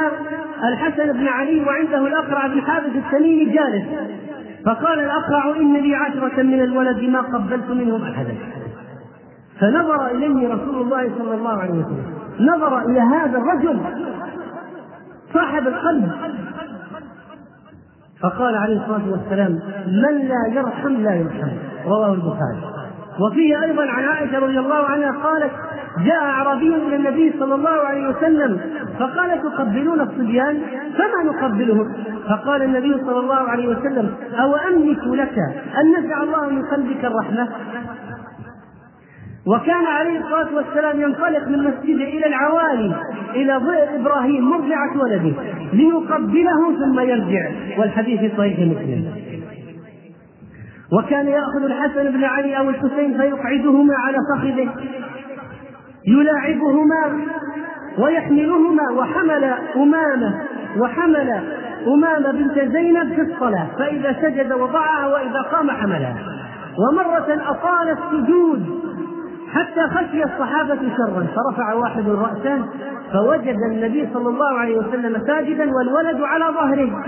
الحسن 0.64 1.14
بن 1.14 1.28
علي 1.28 1.64
وعنده 1.66 2.08
الأقرع 2.08 2.48
بن 2.48 2.62
حابس 2.62 2.90
التميمي 2.96 3.46
جالس 3.46 3.86
فقال 4.66 5.00
الأقرع 5.00 5.56
إن 5.60 5.74
لي 5.74 5.96
عشرة 5.96 6.44
من 6.44 6.62
الولد 6.62 7.04
ما 7.04 7.22
قبلت 7.22 7.70
منهم 7.70 8.02
أحدا. 8.02 8.34
فنظر 9.62 10.08
إليه 10.08 10.54
رسول 10.54 10.82
الله 10.82 11.12
صلى 11.18 11.36
الله 11.36 11.62
عليه 11.62 11.74
وسلم. 11.74 12.06
نظر 12.40 12.80
إلى 12.80 13.00
هذا 13.00 13.38
الرجل. 13.38 13.80
صاحب 15.34 15.68
القلب. 15.68 16.12
فقال 18.22 18.56
عليه 18.56 18.82
الصلاة 18.82 19.12
والسلام 19.12 19.60
من 19.88 20.28
لا 20.28 20.60
يرحم 20.60 20.94
لا 20.94 21.16
يرحم. 21.16 21.48
رواه 21.86 22.14
البخاري. 22.14 22.76
وفيه 23.20 23.64
أيضا 23.64 23.84
عن 23.90 24.04
عائشة 24.04 24.40
رضي 24.40 24.60
الله 24.60 24.86
عنها 24.86 25.12
قالت 25.12 25.52
جاء 26.06 26.24
أعرابي 26.24 26.76
إلى 26.76 26.96
النبي 26.96 27.34
صلى 27.40 27.56
الله 27.56 27.70
عليه 27.70 28.08
وسلم 28.08 28.60
فقال 29.00 29.42
تقبلون 29.42 30.02
الصبيان؟ 30.02 30.62
فما 30.98 31.32
نقبلهم؟ 31.32 31.94
فقال 32.30 32.62
النبي 32.62 32.94
صلى 33.06 33.20
الله 33.20 33.36
عليه 33.36 33.68
وسلم 33.68 34.14
أو 34.40 34.56
أملك 34.56 35.04
لك 35.08 35.38
أن 35.78 36.06
نزع 36.06 36.24
الله 36.24 36.50
من 36.50 36.66
قلبك 36.66 37.06
الرحمة؟ 37.06 37.48
وكان 39.48 39.86
عليه 39.86 40.20
الصلاة 40.20 40.56
والسلام 40.56 41.02
ينطلق 41.02 41.48
من 41.48 41.64
مسجده 41.64 42.04
إلى 42.04 42.26
العوالي 42.26 42.96
إلى 43.36 43.58
ضئر 43.58 44.02
إبراهيم 44.02 44.50
مرضعة 44.50 45.02
ولده 45.04 45.34
ليقبله 45.74 46.76
ثم 46.80 47.00
يرجع 47.00 47.52
والحديث 47.78 48.20
في 48.20 48.32
صحيح 48.38 48.60
مسلم. 48.60 49.06
وكان 51.00 51.28
يأخذ 51.28 51.64
الحسن 51.64 52.12
بن 52.12 52.24
علي 52.24 52.58
أو 52.58 52.70
الحسين 52.70 53.18
فيقعدهما 53.18 53.94
على 53.96 54.18
فخذه 54.34 54.70
يلاعبهما 56.08 57.26
ويحملهما 58.00 58.92
وحمل 58.98 59.44
أمامة 59.76 60.42
وحمل 60.78 61.42
أمامة 61.88 62.32
بنت 62.32 62.60
زينب 62.60 63.14
في 63.14 63.22
الصلاة 63.22 63.68
فإذا 63.80 64.16
سجد 64.22 64.54
وضعها 64.54 65.08
وإذا 65.08 65.42
قام 65.42 65.72
حملها. 65.72 66.16
ومرة 66.78 67.42
أطال 67.50 67.90
السجود 67.90 68.85
حتى 69.56 69.82
خشي 69.96 70.24
الصحابة 70.24 70.80
شرا. 70.98 71.28
فرفع 71.36 71.74
واحد 71.74 72.10
رأسه 72.10 72.66
فوجد 73.14 73.58
النبي 73.72 74.08
صلى 74.14 74.30
الله 74.30 74.60
عليه 74.60 74.78
وسلم 74.78 75.22
ساجدا 75.28 75.72
والولد 75.76 76.22
على 76.22 76.46
ظهره. 76.46 77.04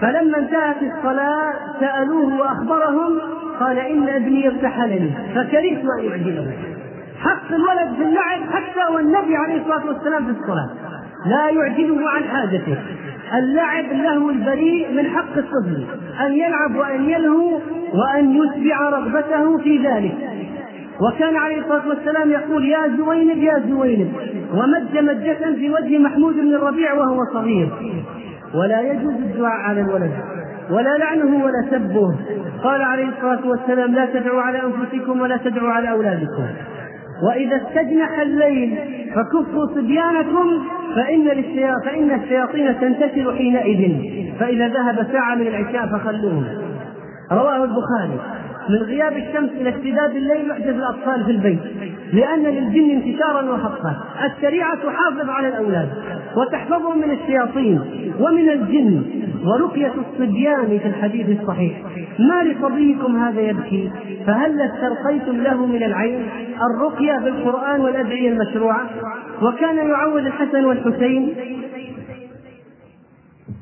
فلما 0.00 0.38
انتهت 0.38 0.76
الصلاة 0.82 1.52
سألوه 1.80 2.40
وأخبرهم 2.40 3.18
قال 3.60 3.78
إن 3.78 4.08
ابني 4.08 4.48
ارتحلني. 4.48 5.10
فكرهت 5.34 5.84
أن 5.84 6.10
أعجله 6.10 6.52
حق 7.20 7.54
الولد 7.54 7.94
في 7.96 8.02
اللعب 8.02 8.40
حتى 8.52 8.94
والنبي 8.94 9.36
عليه 9.36 9.60
الصلاة 9.60 9.86
والسلام 9.86 10.24
في 10.24 10.30
الصلاة. 10.30 10.70
لا 11.26 11.50
يعجله 11.50 12.10
عن 12.10 12.24
حاجته. 12.24 12.76
اللعب 13.38 13.84
له 13.84 14.30
البريء 14.30 14.92
من 14.92 15.06
حق 15.06 15.36
الطفل. 15.36 15.84
أن 16.26 16.32
يلعب 16.32 16.76
وأن 16.76 17.10
يلهو 17.10 17.60
وأن 17.94 18.34
يتبع 18.36 18.88
رغبته 18.90 19.58
في 19.58 19.88
ذلك. 19.88 20.35
وكان 21.00 21.36
عليه 21.36 21.58
الصلاة 21.58 21.88
والسلام 21.88 22.30
يقول 22.30 22.68
يا 22.68 22.96
زوينب 22.96 23.38
يا 23.38 23.62
زوينب 23.68 24.12
ومد 24.54 24.98
مجة 24.98 25.54
في 25.54 25.70
وجه 25.70 25.98
محمود 25.98 26.34
بن 26.34 26.54
الربيع 26.54 26.94
وهو 26.94 27.18
صغير. 27.32 27.68
ولا 28.54 28.80
يجوز 28.80 29.14
الدعاء 29.14 29.60
على 29.60 29.80
الولد 29.80 30.12
ولا 30.70 30.98
لعنه 30.98 31.44
ولا 31.44 31.66
سبه. 31.70 32.14
قال 32.64 32.82
عليه 32.82 33.08
الصلاة 33.08 33.48
والسلام 33.48 33.94
لا 33.94 34.06
تدعوا 34.06 34.42
على 34.42 34.62
أنفسكم 34.62 35.20
ولا 35.20 35.36
تدعوا 35.36 35.70
على 35.70 35.90
أولادكم. 35.90 36.46
وإذا 37.28 37.56
استجنح 37.56 38.20
الليل 38.20 38.78
فكفوا 39.14 39.66
صبيانكم 39.66 40.62
فإن 40.96 41.44
فإن 41.84 42.20
الشياطين 42.20 42.80
تنتشر 42.80 43.34
حينئذ. 43.36 44.00
فإذا 44.40 44.68
ذهب 44.68 45.06
ساعة 45.12 45.34
من 45.34 45.46
العشاء 45.46 45.86
فخلوهم. 45.86 46.44
رواه 47.32 47.64
البخاري. 47.64 48.20
من 48.68 48.76
غياب 48.76 49.16
الشمس 49.16 49.50
إلى 49.50 49.68
اشتداد 49.68 50.16
الليل 50.16 50.50
يحدث 50.50 50.68
الأطفال 50.68 51.24
في 51.24 51.30
البيت 51.30 51.60
لأن 52.12 52.42
للجن 52.42 52.90
انتشارا 52.90 53.50
وخطا 53.50 53.94
الشريعة 54.24 54.74
تحافظ 54.74 55.30
على 55.30 55.48
الأولاد 55.48 55.88
وتحفظهم 56.36 56.98
من 56.98 57.10
الشياطين 57.10 57.80
ومن 58.20 58.50
الجن. 58.50 59.02
ورقية 59.44 59.92
الصبيان 59.98 60.78
في 60.78 60.88
الحديث 60.88 61.40
الصحيح. 61.40 61.82
ما 62.18 62.42
لصبيكم 62.44 63.16
هذا 63.16 63.40
يبكي؟ 63.40 63.90
فهل 64.26 64.60
استرقيتم 64.60 65.42
له 65.42 65.66
من 65.66 65.82
العين 65.82 66.26
الرقية 66.70 67.18
في 67.18 67.28
القران 67.28 67.80
والأدعية 67.80 68.30
المشروعة؟ 68.30 68.90
وكان 69.42 69.76
يعود 69.76 70.26
الحسن 70.26 70.64
والحسين. 70.64 71.34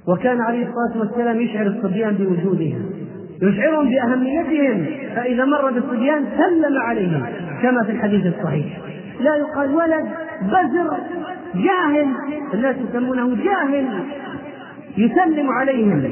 وكان 0.09 0.41
عليه 0.41 0.67
الصلاة 0.67 1.01
والسلام 1.01 1.41
يشعر 1.41 1.67
الصبيان 1.67 2.15
بوجودهم 2.15 3.04
يشعرهم 3.43 3.91
بأهميتهم 3.91 4.87
فإذا 5.17 5.45
مر 5.45 5.71
بالصبيان 5.71 6.25
سلم 6.39 6.79
عليهم 6.79 7.27
كما 7.63 7.85
في 7.85 7.93
الحديث 7.93 8.27
الصحيح. 8.27 8.67
لا 9.21 9.37
يقال 9.37 9.75
ولد 9.75 10.07
بزر 10.43 10.99
جاهل 11.55 12.07
الناس 12.55 12.77
يسمونه 12.91 13.37
جاهل 13.45 13.89
يسلم 14.97 15.49
عليهم. 15.51 16.11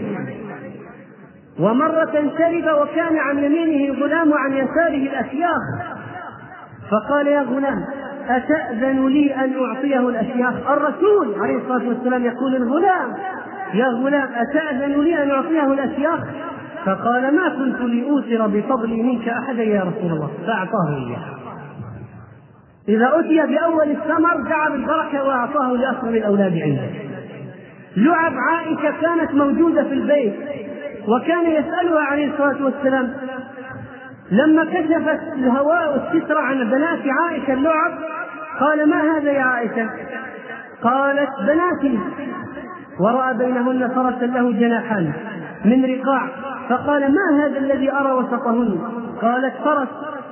ومرة 1.61 2.12
شرب 2.12 2.83
وكان 2.83 3.16
عن 3.16 3.39
يمينه 3.39 3.95
غلام 4.01 4.31
وعن 4.31 4.53
يساره 4.53 5.03
الأشياخ 5.03 5.62
فقال 6.91 7.27
يا 7.27 7.41
غلام 7.43 7.85
أتأذن 8.29 9.07
لي 9.09 9.35
أن 9.35 9.53
أعطيه 9.64 10.09
الأشياخ؟ 10.09 10.70
الرسول 10.70 11.35
عليه 11.43 11.57
الصلاة 11.57 11.89
والسلام 11.89 12.25
يقول 12.25 12.57
الغلام 12.57 13.12
يا 13.75 13.87
غلام 13.87 14.29
أتأذن 14.35 15.01
لي 15.01 15.23
أن 15.23 15.31
أعطيه 15.31 15.73
الأشياخ؟ 15.73 16.20
فقال 16.87 17.37
ما 17.37 17.49
كنت 17.49 17.80
لأوثر 17.80 18.47
بفضلي 18.47 19.03
منك 19.03 19.28
أحدا 19.28 19.62
يا 19.62 19.80
رسول 19.80 20.12
الله؟ 20.12 20.30
فأعطاه 20.47 20.97
إياه. 20.97 21.43
إذا 22.89 23.11
أتي 23.20 23.55
بأول 23.55 23.91
الثمر 23.91 24.49
دعا 24.49 24.68
بالبركة 24.68 25.24
وأعطاه 25.24 25.72
لأصغر 25.72 26.09
الأولاد 26.09 26.59
عنده. 26.59 26.91
لعب 27.97 28.33
عائشة 28.51 29.01
كانت 29.01 29.35
موجودة 29.35 29.83
في 29.85 29.95
البيت 29.95 30.35
وكان 31.09 31.47
يسألها 31.47 32.01
عليه 32.01 32.33
الصلاة 32.33 32.64
والسلام. 32.64 33.12
لما 34.30 34.64
كشفت 34.64 35.20
الهواء 35.37 36.12
الستر 36.14 36.39
عن 36.39 36.70
بنات 36.70 37.01
عائشة 37.20 37.53
اللعب 37.53 37.93
قال 38.61 38.91
ما 38.91 39.16
هذا 39.16 39.33
يا 39.33 39.43
عائشة؟ 39.43 39.91
قالت 40.83 41.30
بناتي 41.47 41.99
ورأى 43.01 43.35
بينهن 43.35 43.89
فرسا 43.89 44.24
له 44.24 44.53
جناحان. 44.53 45.12
من 45.64 45.84
رقاع. 45.84 46.28
فقال 46.68 47.14
ما 47.14 47.44
هذا 47.44 47.58
الذي 47.58 47.92
أرى 47.92 48.12
وسطهن؟ 48.12 48.78
قالت 49.22 49.54
فرس. 49.64 49.88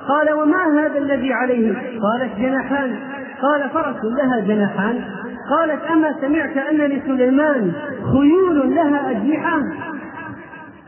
قال 0.07 0.33
وما 0.33 0.85
هذا 0.85 0.97
الذي 0.97 1.33
عليه؟ 1.33 1.73
قالت 1.75 2.39
جناحان. 2.39 2.95
قال 3.41 3.69
فرس 3.69 4.03
لها 4.03 4.39
جناحان. 4.39 5.01
قالت 5.49 5.81
أما 5.91 6.15
سمعت 6.21 6.57
أن 6.57 6.77
لسليمان 6.77 7.71
خيول 8.11 8.75
لها 8.75 9.11
أجنحة 9.11 9.59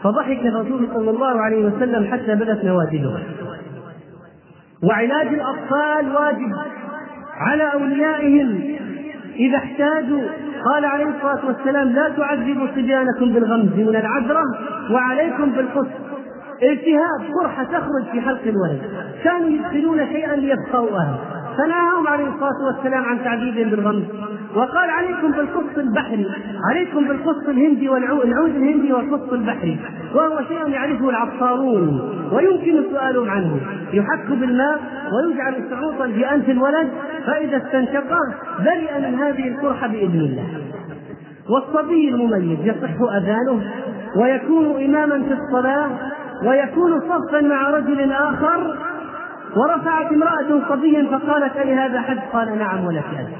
فضحك 0.03 0.45
الرسول 0.45 0.87
صلى 0.93 1.09
الله 1.09 1.41
عليه 1.41 1.65
وسلم 1.65 2.11
حتى 2.11 2.35
بدت 2.35 2.65
نوادله 2.65 3.19
وعلاج 4.83 5.27
الأطفال 5.27 6.15
واجب 6.15 6.53
على 7.37 7.73
أوليائهم. 7.73 8.77
إذا 9.35 9.57
احتاجوا 9.57 10.21
قال 10.65 10.85
عليه 10.85 11.05
الصلاة 11.05 11.45
والسلام 11.45 11.87
لا 11.89 12.09
تعذبوا 12.09 12.67
صبيانكم 12.75 13.33
بالغمز 13.33 13.73
من 13.75 13.95
العذرة 13.95 14.43
وعليكم 14.91 15.51
بالقص 15.51 15.87
التهاب 16.63 17.21
قرحة 17.41 17.63
تخرج 17.63 18.03
في 18.11 18.21
حلق 18.21 18.41
الولد. 18.45 18.81
كانوا 19.23 19.49
يدخلون 19.49 20.07
شيئا 20.07 20.35
ليبقوها 20.35 21.19
فنهاهم 21.57 22.07
عليه 22.07 22.27
الصلاة 22.27 22.65
والسلام 22.67 23.03
عن 23.03 23.23
تعذيبهم 23.23 23.69
بالغمز 23.69 24.03
وقال 24.55 24.89
عليكم 24.89 25.31
بالقص 25.31 25.77
البحري. 25.77 26.27
عليكم 26.69 27.07
بالقص 27.07 27.47
الهندي 27.47 27.89
والعود 27.89 28.55
الهندي 28.55 28.93
والقص 28.93 29.33
البحري. 29.33 29.79
وهو 30.15 30.39
شيء 30.47 30.69
يعرفه 30.69 31.09
العطارون 31.09 32.11
ويمكن 32.31 32.77
السؤال 32.77 33.29
عنه. 33.29 33.57
يحك 33.93 34.27
بالماء 34.29 34.79
ويجعل 35.13 35.69
سعوطا 35.69 36.07
في 36.07 36.35
أنف 36.35 36.49
الولد. 36.49 36.89
فإذا 37.25 37.57
استنشقه 37.57 38.19
برئ 38.59 38.99
من 38.99 39.15
هذه 39.19 39.47
القرحه 39.47 39.87
بإذن 39.87 40.19
الله. 40.19 40.45
والصبي 41.49 42.09
المميز 42.09 42.59
يصح 42.63 43.13
أذانه 43.15 43.61
ويكون 44.15 44.83
إماما 44.83 45.23
في 45.23 45.33
الصلاة 45.33 45.89
ويكون 46.45 46.99
صفا 46.99 47.41
مع 47.41 47.69
رجل 47.69 48.11
آخر 48.11 48.77
ورفعت 49.57 50.11
امرأة 50.11 50.69
صبيا 50.69 51.07
فقالت 51.11 51.57
ألي 51.57 51.73
هذا 51.73 52.01
حد؟ 52.01 52.19
قال 52.33 52.57
نعم 52.57 52.85
ولك 52.85 53.05
أجر. 53.05 53.37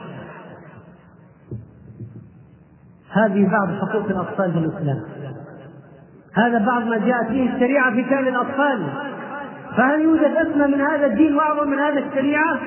هذه 3.11 3.49
بعض 3.51 3.67
حقوق 3.81 4.05
الأطفال 4.05 4.51
في 4.51 4.57
الإسلام. 4.57 4.97
هذا 6.35 6.65
بعض 6.65 6.83
ما 6.83 6.97
جاءت 6.97 7.29
به 7.29 7.53
الشريعة 7.55 7.91
في 7.93 8.05
شأن 8.09 8.27
الأطفال. 8.27 8.87
فهل 9.77 10.01
يوجد 10.01 10.31
أسمى 10.35 10.67
من 10.67 10.81
هذا 10.81 11.05
الدين 11.05 11.35
وأعظم 11.35 11.69
من 11.69 11.79
هذا 11.79 11.99
الشريعة؟ 11.99 12.57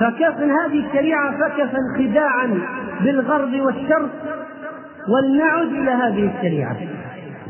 فكف 0.00 0.40
من 0.40 0.50
هذه 0.50 0.86
الشريعة 0.86 1.32
فكفا 1.32 1.78
خداعا 1.98 2.60
بالغرب 3.00 3.60
والشرق 3.60 4.10
ولنعد 5.08 5.66
إلى 5.66 5.90
هذه 5.90 6.36
الشريعة. 6.36 6.76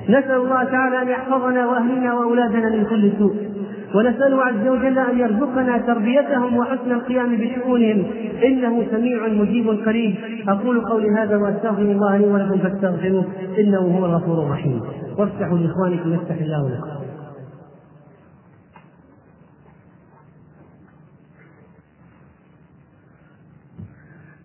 نسأل 0.09 0.37
الله 0.37 0.65
تعالى 0.65 1.03
أن 1.03 1.09
يحفظنا 1.09 1.67
وأهلنا 1.67 2.15
وأولادنا 2.15 2.71
من 2.71 2.85
كل 2.85 3.13
سوء. 3.19 3.58
ونسأله 3.95 4.43
عز 4.43 4.69
وجل 4.69 4.99
أن 4.99 5.19
يرزقنا 5.19 5.79
تربيتهم 5.79 6.57
وحسن 6.57 6.93
القيام 6.93 7.37
بشؤونهم. 7.37 8.05
إنه 8.45 8.87
سميع 8.91 9.29
مجيب 9.29 9.69
قريب. 9.69 10.15
أقول 10.49 10.81
قولي 10.81 11.11
هذا 11.11 11.37
وأستغفر 11.37 11.83
الله 11.83 12.17
لي 12.17 12.27
ولكم 12.27 12.59
فاستغفروه. 12.59 13.27
إنه 13.59 13.79
هو 13.79 14.07
الغفور 14.07 14.47
الرحيم. 14.47 14.83
وافتحوا 15.19 15.59
لإخوانكم 15.59 16.15
يفتح 16.15 16.37
الله 16.37 16.71
لكم. 16.71 16.99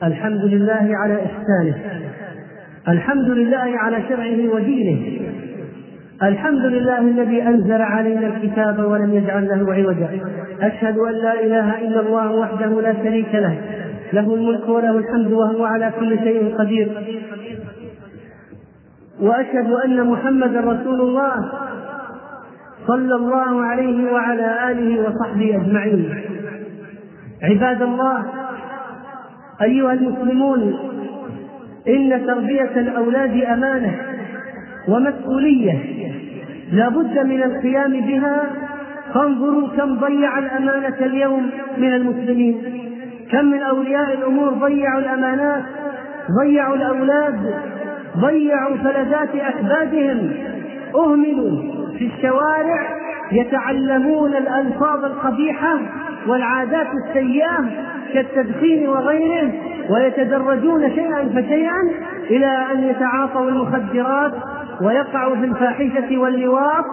الحمد 0.03 0.45
لله 0.45 0.89
على 0.97 1.25
إحسانه. 1.25 1.75
الحمد 2.87 3.29
لله 3.29 3.77
على 3.77 4.03
شرعه 4.09 4.53
ودينه. 4.55 5.33
الحمد 6.23 6.65
لله 6.65 6.99
الذي 6.99 7.43
أنزل 7.43 7.81
علينا 7.81 8.27
الكتاب 8.27 8.79
ولم 8.79 9.13
يجعل 9.13 9.47
له 9.47 9.73
عوجا. 9.73 10.09
أشهد 10.61 10.97
أن 10.97 11.13
لا 11.13 11.33
إله 11.33 11.87
إلا 11.87 11.99
الله 11.99 12.31
وحده 12.31 12.81
لا 12.81 12.93
شريك 12.93 13.35
له. 13.35 13.57
له 14.13 14.35
الملك 14.35 14.69
وله 14.69 14.97
الحمد 14.97 15.31
وهو 15.31 15.65
على 15.65 15.91
كل 15.99 16.19
شيء 16.19 16.55
قدير. 16.57 16.87
وأشهد 19.21 19.71
أن 19.85 20.07
محمدا 20.07 20.59
رسول 20.59 21.01
الله 21.01 21.51
صلى 22.87 23.15
الله 23.15 23.61
عليه 23.61 24.11
وعلى 24.11 24.71
آله 24.71 25.01
وصحبه 25.01 25.55
أجمعين. 25.55 26.23
عباد 27.43 27.81
الله 27.81 28.25
أيها 29.61 29.93
المسلمون 29.93 30.73
إن 31.87 32.25
تربية 32.27 32.79
الأولاد 32.79 33.43
أمانة. 33.43 34.12
ومسؤولية. 34.87 35.79
لا 36.71 36.89
بد 36.89 37.19
من 37.19 37.43
القيام 37.43 37.91
بها. 37.91 38.45
فانظروا 39.13 39.67
كم 39.77 39.95
ضيع 39.95 40.39
الأمانة 40.39 40.95
اليوم 41.01 41.49
من 41.77 41.93
المسلمين. 41.93 42.61
كم 43.31 43.45
من 43.45 43.61
أولياء 43.61 44.13
الأمور 44.13 44.49
ضيعوا 44.49 44.99
الأمانات 44.99 45.63
ضيعوا 46.31 46.75
الأولاد 46.75 47.53
ضيعوا 48.17 48.77
فلذات 48.77 49.35
أكبادهم 49.35 50.31
أهملوا 50.95 51.61
في 51.97 52.05
الشوارع 52.05 53.03
يتعلمون 53.31 54.35
الألفاظ 54.35 55.05
القبيحة 55.05 55.77
والعادات 56.27 56.87
السيئة 57.07 57.57
كالتدخين 58.13 58.89
وغيره 58.89 59.51
ويتدرجون 59.89 60.89
شيئا 60.89 61.29
فشيئا 61.29 61.81
إلى 62.29 62.71
أن 62.73 62.83
يتعاطوا 62.83 63.49
المخدرات 63.49 64.33
ويقعوا 64.81 65.35
في 65.35 65.45
الفاحشة 65.45 66.17
واللواط. 66.17 66.85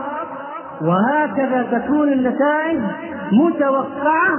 وهكذا 0.82 1.66
تكون 1.72 2.12
النتائج 2.12 2.80
متوقعة. 3.32 4.36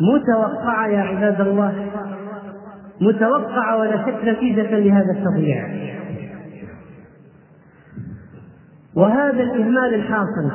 متوقعة 0.00 0.86
يا 0.86 1.00
عباد 1.00 1.40
الله. 1.40 1.86
متوقعة 3.00 3.78
ولا 3.78 3.96
شك 4.06 4.24
نتيجة 4.24 4.78
لهذا 4.78 5.12
التضييع. 5.12 5.64
وهذا 8.96 9.42
الإهمال 9.42 9.94
الحاصل 9.94 10.50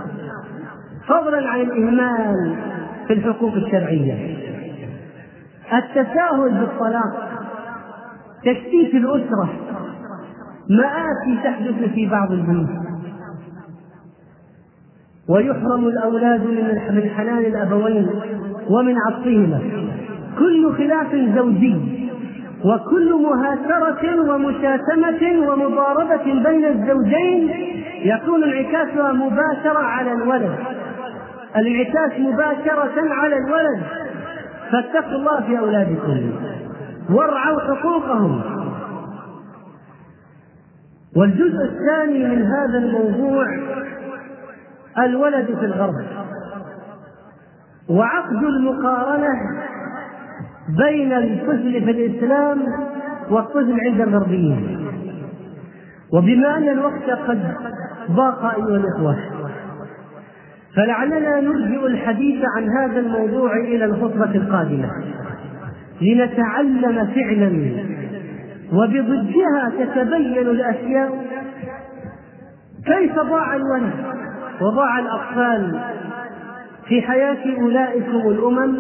فضلا 1.08 1.50
عن 1.50 1.62
الإهمال 1.62 2.56
في 3.08 3.14
الحقوق 3.14 3.54
الشرعية. 3.54 4.38
التساهل 5.74 6.60
بالطلاق 6.60 7.30
تشتيت 8.46 8.94
الأسرة 8.94 9.50
مآسي 10.70 11.44
تحدث 11.44 11.94
في 11.94 12.10
بعض 12.10 12.32
البيوت. 12.32 12.70
ويحرم 15.30 15.88
الأولاد 15.88 16.42
من 16.92 17.10
حنان 17.10 17.38
الأبوين 17.38 18.10
ومن 18.70 18.96
عطفهما 19.08 19.60
كل 20.40 20.74
خلاف 20.78 21.16
زوجي. 21.36 22.09
وكل 22.66 23.14
مهاترة 23.14 24.32
ومشاتمة 24.32 25.50
ومضاربة 25.50 26.24
بين 26.24 26.66
الزوجين 26.66 27.50
يكون 28.04 28.44
انعكاسها 28.44 29.12
مباشرة 29.12 29.80
على 29.80 30.14
الولد. 30.14 30.56
الانعكاس 31.56 32.20
مباشرة 32.20 33.14
على 33.14 33.38
الولد. 33.38 33.84
فاتقوا 34.72 35.16
الله 35.16 35.42
في 35.42 35.60
أولادكم. 35.60 36.32
وارعوا 37.10 37.60
حقوقهم. 37.60 38.42
والجزء 41.16 41.64
الثاني 41.64 42.36
من 42.36 42.46
هذا 42.46 42.78
الموضوع 42.78 43.46
الولد 44.98 45.46
في 45.46 45.66
الغرب. 45.66 45.96
وعقد 47.90 48.44
المقارنة 48.44 49.30
بين 50.78 51.14
الطفل 51.14 51.82
في 51.86 51.92
الإسلام 51.92 52.60
والطفل 53.30 53.80
عند 53.80 54.02
الغربيين. 54.02 54.88
وبما 56.14 56.58
أن 56.58 56.70
الوقت 56.70 57.10
قد 57.28 57.40
ضاق 58.12 58.46
أيها 58.46 58.78
الإخوة 58.78 59.18
فلعلنا 60.76 61.42
نرجئ 61.42 61.88
الحديث 61.88 62.46
عن 62.56 62.70
هذا 62.70 63.00
الموضوع 63.00 63.58
إلى 63.58 63.86
الخطبة 63.86 64.36
القادمة. 64.36 64.90
لنتعلم 66.02 67.08
فعلا 67.16 67.72
وبضدها 68.74 69.72
تتبين 69.80 70.48
الأشياء 70.48 71.26
كيف 72.86 73.16
ضاع 73.16 73.56
الولد 73.56 73.94
وضاع 74.62 75.00
الأطفال 75.00 75.80
في 76.88 77.02
حياة 77.02 77.62
أولئكم 77.62 78.30
الأمم 78.30 78.78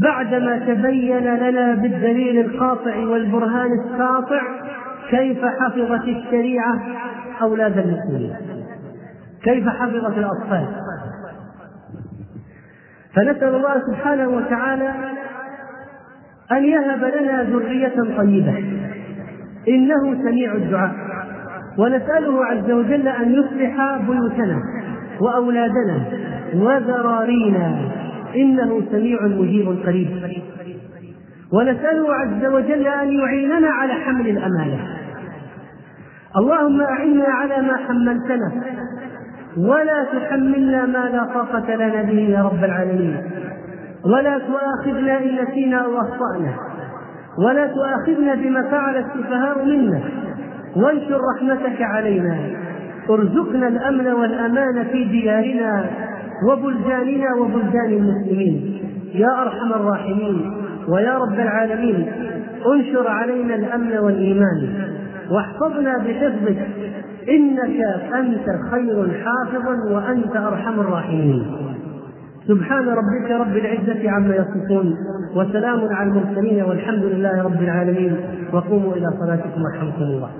بعدما 0.00 0.58
تبين 0.58 1.36
لنا 1.36 1.74
بالدليل 1.74 2.40
القاطع 2.40 2.96
والبرهان 2.96 3.70
الساطع 3.84 4.42
كيف 5.10 5.44
حفظت 5.44 6.08
الشريعة 6.08 6.80
أولاد 7.42 7.78
المسلمين؟ 7.78 8.34
كيف 9.42 9.68
حفظت 9.68 10.18
الأطفال؟ 10.18 10.66
فنسأل 13.14 13.54
الله 13.54 13.82
سبحانه 13.90 14.28
وتعالى 14.28 14.94
أن 16.52 16.64
يهب 16.64 17.04
لنا 17.04 17.42
ذرية 17.42 18.16
طيبة. 18.16 18.64
إنه 19.68 20.22
سميع 20.24 20.52
الدعاء. 20.52 20.92
ونسأله 21.78 22.44
عز 22.44 22.70
وجل 22.70 23.08
أن 23.08 23.32
يصلح 23.32 23.96
بيوتنا 23.96 24.58
وأولادنا 25.20 26.04
وذرارينا. 26.54 28.01
إنه 28.36 28.82
سميع 28.92 29.22
مجيب 29.22 29.68
قريب. 29.86 30.08
ونسأله 31.52 32.14
عز 32.14 32.44
وجل 32.44 32.86
أن 32.86 33.12
يعيننا 33.12 33.68
على 33.68 33.92
حمل 33.92 34.28
الأمانة. 34.28 34.78
اللهم 36.36 36.80
أعنا 36.80 37.24
على 37.24 37.62
ما 37.62 37.76
حملتنا. 37.76 38.52
ولا 39.58 40.04
تحملنا 40.04 40.86
ما 40.86 41.08
لا 41.12 41.24
طاقة 41.34 41.74
لنا 41.74 42.02
به 42.02 42.18
يا 42.18 42.42
رب 42.42 42.64
العالمين. 42.64 43.16
ولا 44.04 44.38
تؤاخذنا 44.38 45.18
إن 45.18 45.42
نسينا 45.42 45.76
أو 45.76 46.00
أخطأنا. 46.00 46.54
ولا 47.46 47.66
تؤاخذنا 47.66 48.34
بما 48.34 48.62
فعل 48.62 48.96
السفهاء 48.96 49.64
منا. 49.64 50.00
وانشر 50.76 51.20
رحمتك 51.34 51.82
علينا. 51.82 52.36
ارزقنا 53.10 53.68
الأمن 53.68 54.06
والأمان 54.06 54.84
في 54.92 55.04
ديارنا. 55.04 55.84
وبلداننا 56.48 57.34
وبلدان 57.40 57.92
المسلمين. 57.92 58.78
يا 59.14 59.42
أرحم 59.42 59.72
الراحمين 59.72 60.52
ويا 60.88 61.18
رب 61.18 61.34
العالمين 61.34 62.12
انشر 62.74 63.08
علينا 63.08 63.54
الأمن 63.54 63.98
والإيمان. 63.98 64.68
واحفظنا 65.30 65.98
بحفظك. 65.98 66.66
إنك 67.28 67.80
أنت 68.14 68.46
خير 68.70 69.22
حافظا 69.24 69.94
وأنت 69.94 70.36
أرحم 70.36 70.80
الراحمين. 70.80 71.46
سبحان 72.48 72.88
ربك 72.88 73.30
رب 73.30 73.56
العزة 73.56 74.10
عما 74.10 74.34
يصفون 74.34 74.94
وسلام 75.36 75.88
على 75.90 76.10
المرسلين 76.10 76.62
والحمد 76.64 77.04
لله 77.04 77.42
رب 77.42 77.62
العالمين. 77.62 78.16
وقوموا 78.52 78.92
إلى 78.92 79.06
صلاتكم 79.20 79.62
ورحمة 79.62 80.02
الله. 80.02 80.30